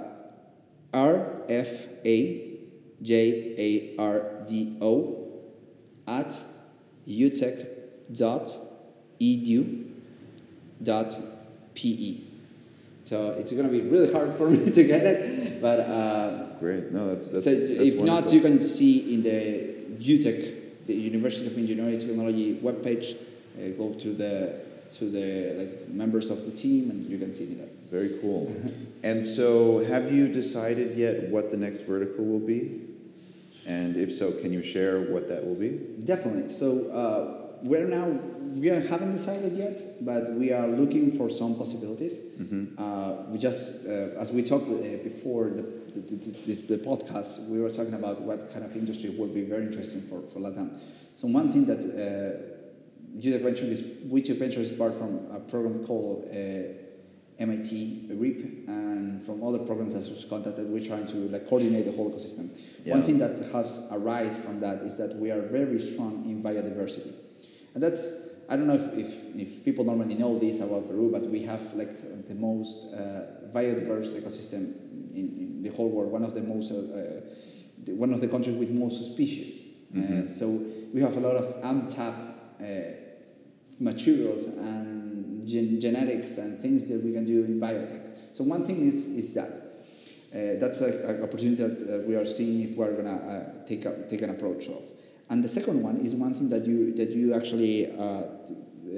[0.92, 2.58] R F A
[3.02, 5.26] J A R D O
[6.06, 6.28] at
[7.06, 7.78] utech.edu
[8.12, 8.48] dot
[9.20, 9.86] edu
[10.82, 11.12] dot
[11.74, 12.20] pe.
[13.04, 15.80] So it's gonna be really hard for me to get it, but.
[15.80, 16.90] Uh, Great.
[16.92, 17.44] No, that's that's.
[17.44, 22.58] so that's if not, you can see in the UTEC, the University of Engineering Technology
[22.60, 27.32] webpage, uh, go to the to the like members of the team, and you can
[27.32, 27.68] see me there.
[27.90, 28.52] Very cool.
[29.02, 32.88] and so, have you decided yet what the next vertical will be?
[33.68, 35.70] And if so, can you share what that will be?
[36.04, 36.50] Definitely.
[36.50, 41.56] So uh, we're now we are, haven't decided yet, but we are looking for some
[41.56, 42.20] possibilities.
[42.78, 45.62] Uh, we just uh, as we talked uh, before the
[45.94, 49.42] the, the, the, the podcast, we were talking about what kind of industry would be
[49.42, 50.78] very interesting for for Latam.
[51.16, 52.57] So one thing that
[53.16, 56.74] UTEC Venture is UTEC Venture is part from a program called uh,
[57.40, 61.92] MIT REAP and from other programs that was contacted, we're trying to like coordinate the
[61.92, 62.48] whole ecosystem.
[62.94, 67.12] One thing that has arise from that is that we are very strong in biodiversity,
[67.74, 71.26] and that's I don't know if, if, if people normally know this about Peru, but
[71.26, 71.90] we have like
[72.26, 74.72] the most uh, biodiverse ecosystem
[75.14, 76.10] in, in the whole world.
[76.12, 77.20] One of the most uh, uh,
[77.84, 79.74] the- one of the countries with most species.
[79.96, 80.48] Uh, so
[80.92, 82.37] we have a lot of untapped
[83.80, 88.02] materials and gen- genetics and things that we can do in biotech.
[88.32, 89.68] So one thing is is that.
[90.28, 94.06] Uh, that's an opportunity that uh, we are seeing if we're gonna uh, take a,
[94.08, 94.82] take an approach of.
[95.30, 98.24] And the second one is one thing that you that you actually uh,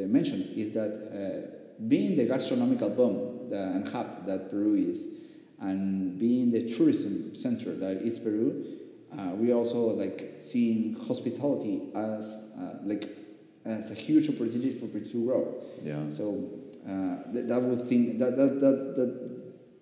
[0.09, 5.07] mentioned is that uh, being the gastronomical boom and hub that Peru is,
[5.61, 8.65] and being the tourism center that is Peru,
[9.17, 12.79] uh, we are also like seeing hospitality as uh,
[13.65, 15.55] as a huge opportunity for people to grow.
[15.83, 16.09] Yeah.
[16.09, 16.51] So
[16.87, 19.31] uh, that, that would think that that that, that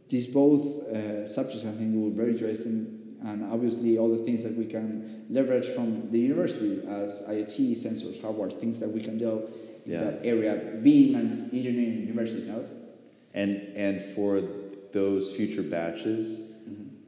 [0.09, 4.55] these both uh, subjects I think were very interesting, and obviously all the things that
[4.55, 9.43] we can leverage from the university as IoT, sensors, hardware, things that we can do
[9.85, 10.05] in Yeah.
[10.05, 12.49] that area, being an engineering university.
[12.51, 12.65] No?
[13.35, 14.43] And and for
[14.93, 16.48] those future batches,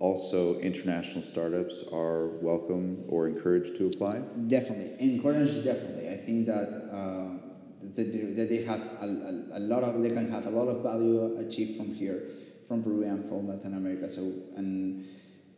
[0.00, 4.18] also international startups are welcome or encouraged to apply.
[4.48, 6.08] Definitely, encourage definitely.
[6.08, 7.36] I think that uh,
[7.94, 10.68] that, they, that they have a, a, a lot of they can have a lot
[10.68, 12.22] of value achieved from here,
[12.66, 14.08] from Peru and from Latin America.
[14.08, 14.22] So
[14.56, 15.06] and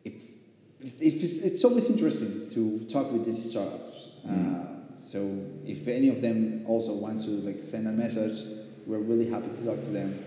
[0.04, 0.34] if
[0.80, 4.08] if it's, it's always interesting to talk with these startups.
[4.28, 4.66] Uh,
[4.96, 5.18] so
[5.64, 8.44] if any of them also want to like send a message,
[8.86, 10.18] we're really happy to talk to them.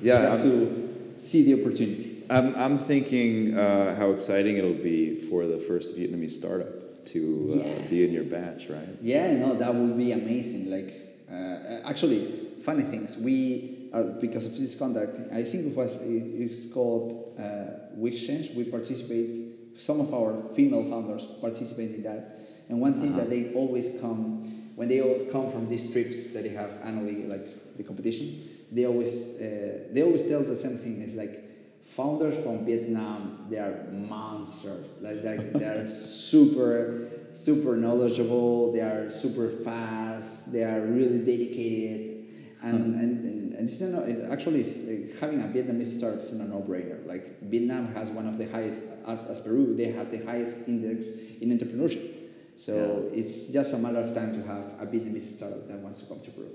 [0.00, 2.11] Yeah, just to see the opportunity.
[2.30, 6.68] I'm, I'm thinking uh, how exciting it'll be for the first Vietnamese startup
[7.06, 8.88] to uh, be in your batch, right?
[9.00, 10.70] Yeah, no, that would be amazing.
[10.70, 10.94] Like,
[11.30, 12.24] uh, actually,
[12.64, 13.18] funny things.
[13.18, 18.54] We, uh, because of this contact, I think it was it, it's called uh, WeXchange.
[18.54, 19.48] We participate.
[19.78, 22.38] Some of our female founders participate in that.
[22.68, 24.44] And one thing that they always come
[24.76, 28.28] when they all come from these trips that they have annually, like the competition,
[28.70, 31.02] they always uh, they always tell the same thing.
[31.02, 31.51] It's like
[31.82, 35.02] founders from Vietnam, they are monsters.
[35.02, 38.72] Like, like they are super, super knowledgeable.
[38.72, 40.52] They are super fast.
[40.52, 42.10] They are really dedicated.
[42.62, 46.46] And, and, and, and it's it actually is, uh, having a Vietnamese startup is a
[46.46, 47.04] no-brainer.
[47.04, 51.38] Like Vietnam has one of the highest, as, as Peru, they have the highest index
[51.40, 52.08] in entrepreneurship.
[52.54, 56.06] So it's just a matter of time to have a Vietnamese startup that wants to
[56.06, 56.50] come to Peru.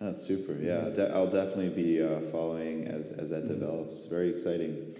[0.00, 0.52] That's super.
[0.52, 4.06] Yeah, de- I'll definitely be uh, following as, as that develops.
[4.06, 4.96] Very exciting.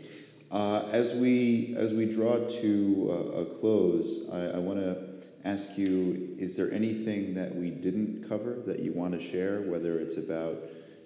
[0.50, 4.96] Uh, as we as we draw to uh, a close, I, I want to
[5.44, 9.60] ask you: Is there anything that we didn't cover that you want to share?
[9.60, 10.56] Whether it's about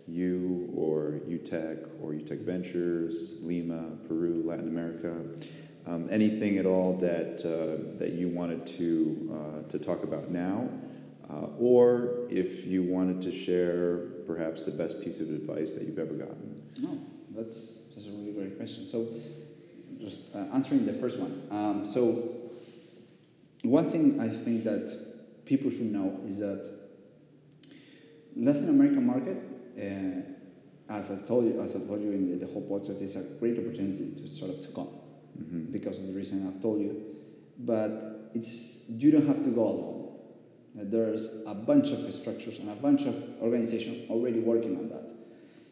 [0.08, 5.22] you or UTEC or UTEC Ventures, Lima, Peru, Latin America,
[5.86, 10.68] um, anything at all that uh, that you wanted to uh, to talk about now,
[11.32, 15.98] uh, or if you wanted to share perhaps the best piece of advice that you've
[15.98, 16.56] ever gotten.
[16.80, 16.98] No,
[17.30, 18.84] that's that's a really great question.
[18.84, 19.06] So,
[19.98, 21.42] just uh, answering the first one.
[21.50, 22.22] Um, so,
[23.64, 24.94] one thing I think that
[25.46, 26.68] people should know is that
[28.36, 29.38] Latin American market,
[29.78, 33.38] uh, as I told you, as I told you in the, whole podcast, is a
[33.40, 34.88] great opportunity to start up to come
[35.70, 37.04] because of the reason I've told you.
[37.58, 38.02] But
[38.34, 39.91] it's you don't have to go alone.
[40.74, 45.12] There's a bunch of structures and a bunch of organizations already working on that.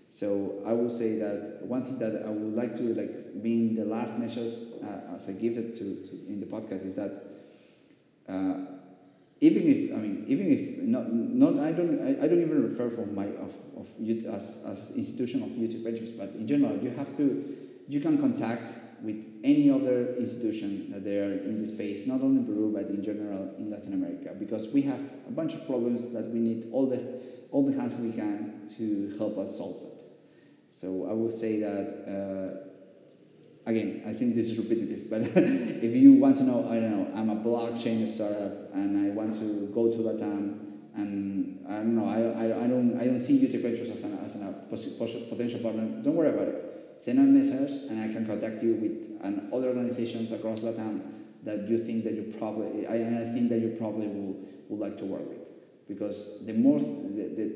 [0.07, 3.85] So I would say that one thing that I would like to like being the
[3.85, 7.13] last message uh, as I give it to, to in the podcast is that
[8.29, 8.59] uh,
[9.41, 12.91] even if I mean even if not not I don't I, I don't even refer
[12.91, 16.91] from my of of youth as as institution of UTEC Ventures, but in general you
[16.91, 17.43] have to
[17.89, 22.41] you can contact with any other institution that they are in the space, not only
[22.41, 26.13] in Peru but in general in Latin America, because we have a bunch of problems
[26.13, 27.21] that we need all the
[27.51, 30.05] all the hands we can to help us solve it.
[30.69, 32.65] So I would say that.
[32.67, 32.67] Uh,
[33.67, 37.11] again, I think this is repetitive, but if you want to know, I don't know,
[37.15, 42.05] I'm a blockchain startup and I want to go to Latam and I don't know,
[42.05, 46.03] I, I, I don't I don't see UTEC Ventures as an, as a potential partner.
[46.03, 46.70] Don't worry about it.
[47.01, 51.01] Send a message and I can contact you with an, other organizations across Latam
[51.45, 54.37] that you think that you probably I, and I think that you probably will
[54.69, 55.41] would like to work with
[55.89, 57.47] because the more the, the,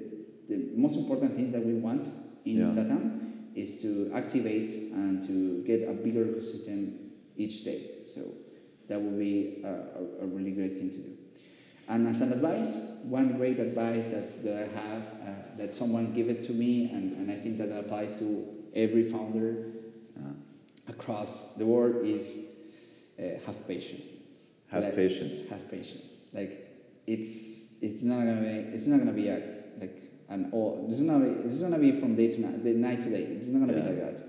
[0.48, 2.10] the most important thing that we want
[2.46, 2.72] in Yeah.
[2.72, 3.20] Latam
[3.54, 7.80] is to activate and to get a bigger ecosystem each day.
[8.04, 8.20] So
[8.88, 11.12] that would be a, a, a really great thing to do.
[11.88, 16.30] And as an advice, one great advice that, that I have, uh, that someone gave
[16.30, 19.58] it to me, and, and I think that applies to every founder
[20.18, 20.32] uh,
[20.88, 22.66] across the world is
[23.18, 24.52] uh, have patience.
[24.70, 25.48] Have Like, patience.
[25.50, 26.30] Have patience.
[26.34, 26.50] Like
[27.06, 29.40] it's it's not gonna be it's not gonna be a
[29.78, 29.96] like
[30.30, 33.00] an all it's not gonna be, it's gonna be from day to night, the night
[33.00, 33.22] to day.
[33.22, 33.80] It's not gonna Yeah.
[33.82, 34.22] be like that.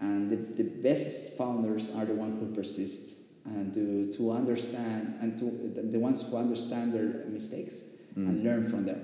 [0.00, 5.38] And the, the best founders are the ones who persist and to, to understand and
[5.38, 7.86] to the, the ones who understand their mistakes
[8.16, 8.28] Mm.
[8.28, 8.98] and learn from them.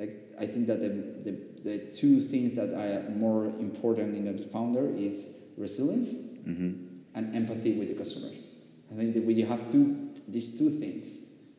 [0.00, 1.32] Like I think that the, the,
[1.68, 6.70] the two things that are more important in a founder is resilience Mm-hmm.
[7.16, 8.32] and empathy with the customer.
[8.90, 11.06] I think that when you have two these two things,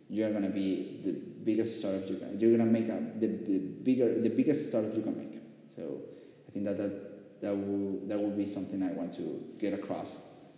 [0.09, 1.13] you're gonna be the
[1.45, 2.39] biggest startup you can.
[2.39, 5.39] You're gonna make a, the, the bigger the biggest startup you can make.
[5.69, 6.01] So
[6.47, 9.23] I think that that that will that will be something I want to
[9.59, 10.09] get across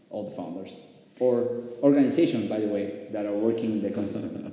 [0.10, 0.84] all the founders
[1.20, 4.53] or organizations, by the way, that are working in the ecosystem.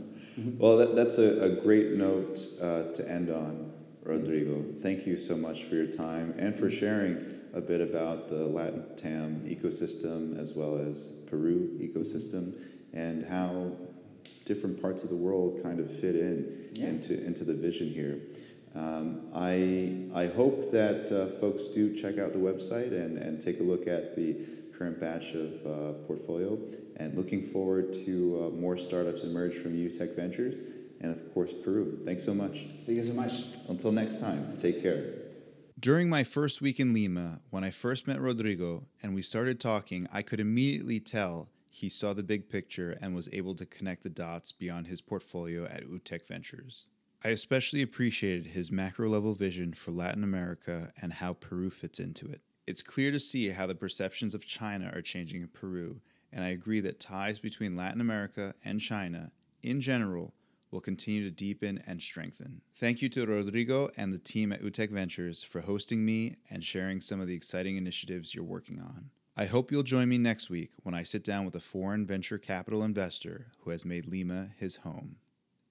[0.58, 3.72] Well, that, that's a, a great note uh, to end on,
[4.02, 4.62] Rodrigo.
[4.62, 9.42] Thank you so much for your time and for sharing a bit about the LATAM
[9.54, 12.54] ecosystem as well as Peru ecosystem
[12.92, 13.72] and how
[14.44, 16.88] different parts of the world kind of fit in Yeah.
[16.88, 18.18] into, into the vision here.
[18.74, 23.60] Um, I, I hope that uh, folks do check out the website and, and take
[23.60, 24.36] a look at the
[24.78, 26.56] current batch of uh, portfolio
[27.00, 30.60] and looking forward to uh, more startups emerge from UTEC Ventures
[31.00, 31.98] and of course Peru.
[32.04, 32.66] Thanks so much.
[32.84, 33.44] Thank you so much.
[33.68, 35.14] Until next time, take care.
[35.78, 40.06] During my first week in Lima, when I first met Rodrigo and we started talking,
[40.12, 44.10] I could immediately tell he saw the big picture and was able to connect the
[44.10, 46.84] dots beyond his portfolio at UTEC Ventures.
[47.24, 52.26] I especially appreciated his macro level vision for Latin America and how Peru fits into
[52.26, 52.42] it.
[52.66, 56.00] It's clear to see how the perceptions of China are changing in Peru,
[56.32, 60.34] and I agree that ties between Latin America and China, in general,
[60.70, 62.62] will continue to deepen and strengthen.
[62.76, 67.00] Thank you to Rodrigo and the team at UTEC Ventures for hosting me and sharing
[67.00, 69.10] some of the exciting initiatives you're working on.
[69.36, 72.38] I hope you'll join me next week when I sit down with a foreign venture
[72.38, 75.16] capital investor who has made Lima his home.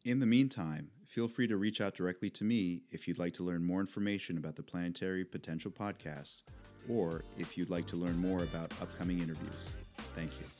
[0.04, 3.44] In the meantime, feel free to reach out directly to me if you'd like to
[3.44, 6.44] learn more information about the Planetary Potential Podcast
[6.88, 9.76] or if you'd like to learn more about upcoming interviews.
[10.16, 10.59] Thank you.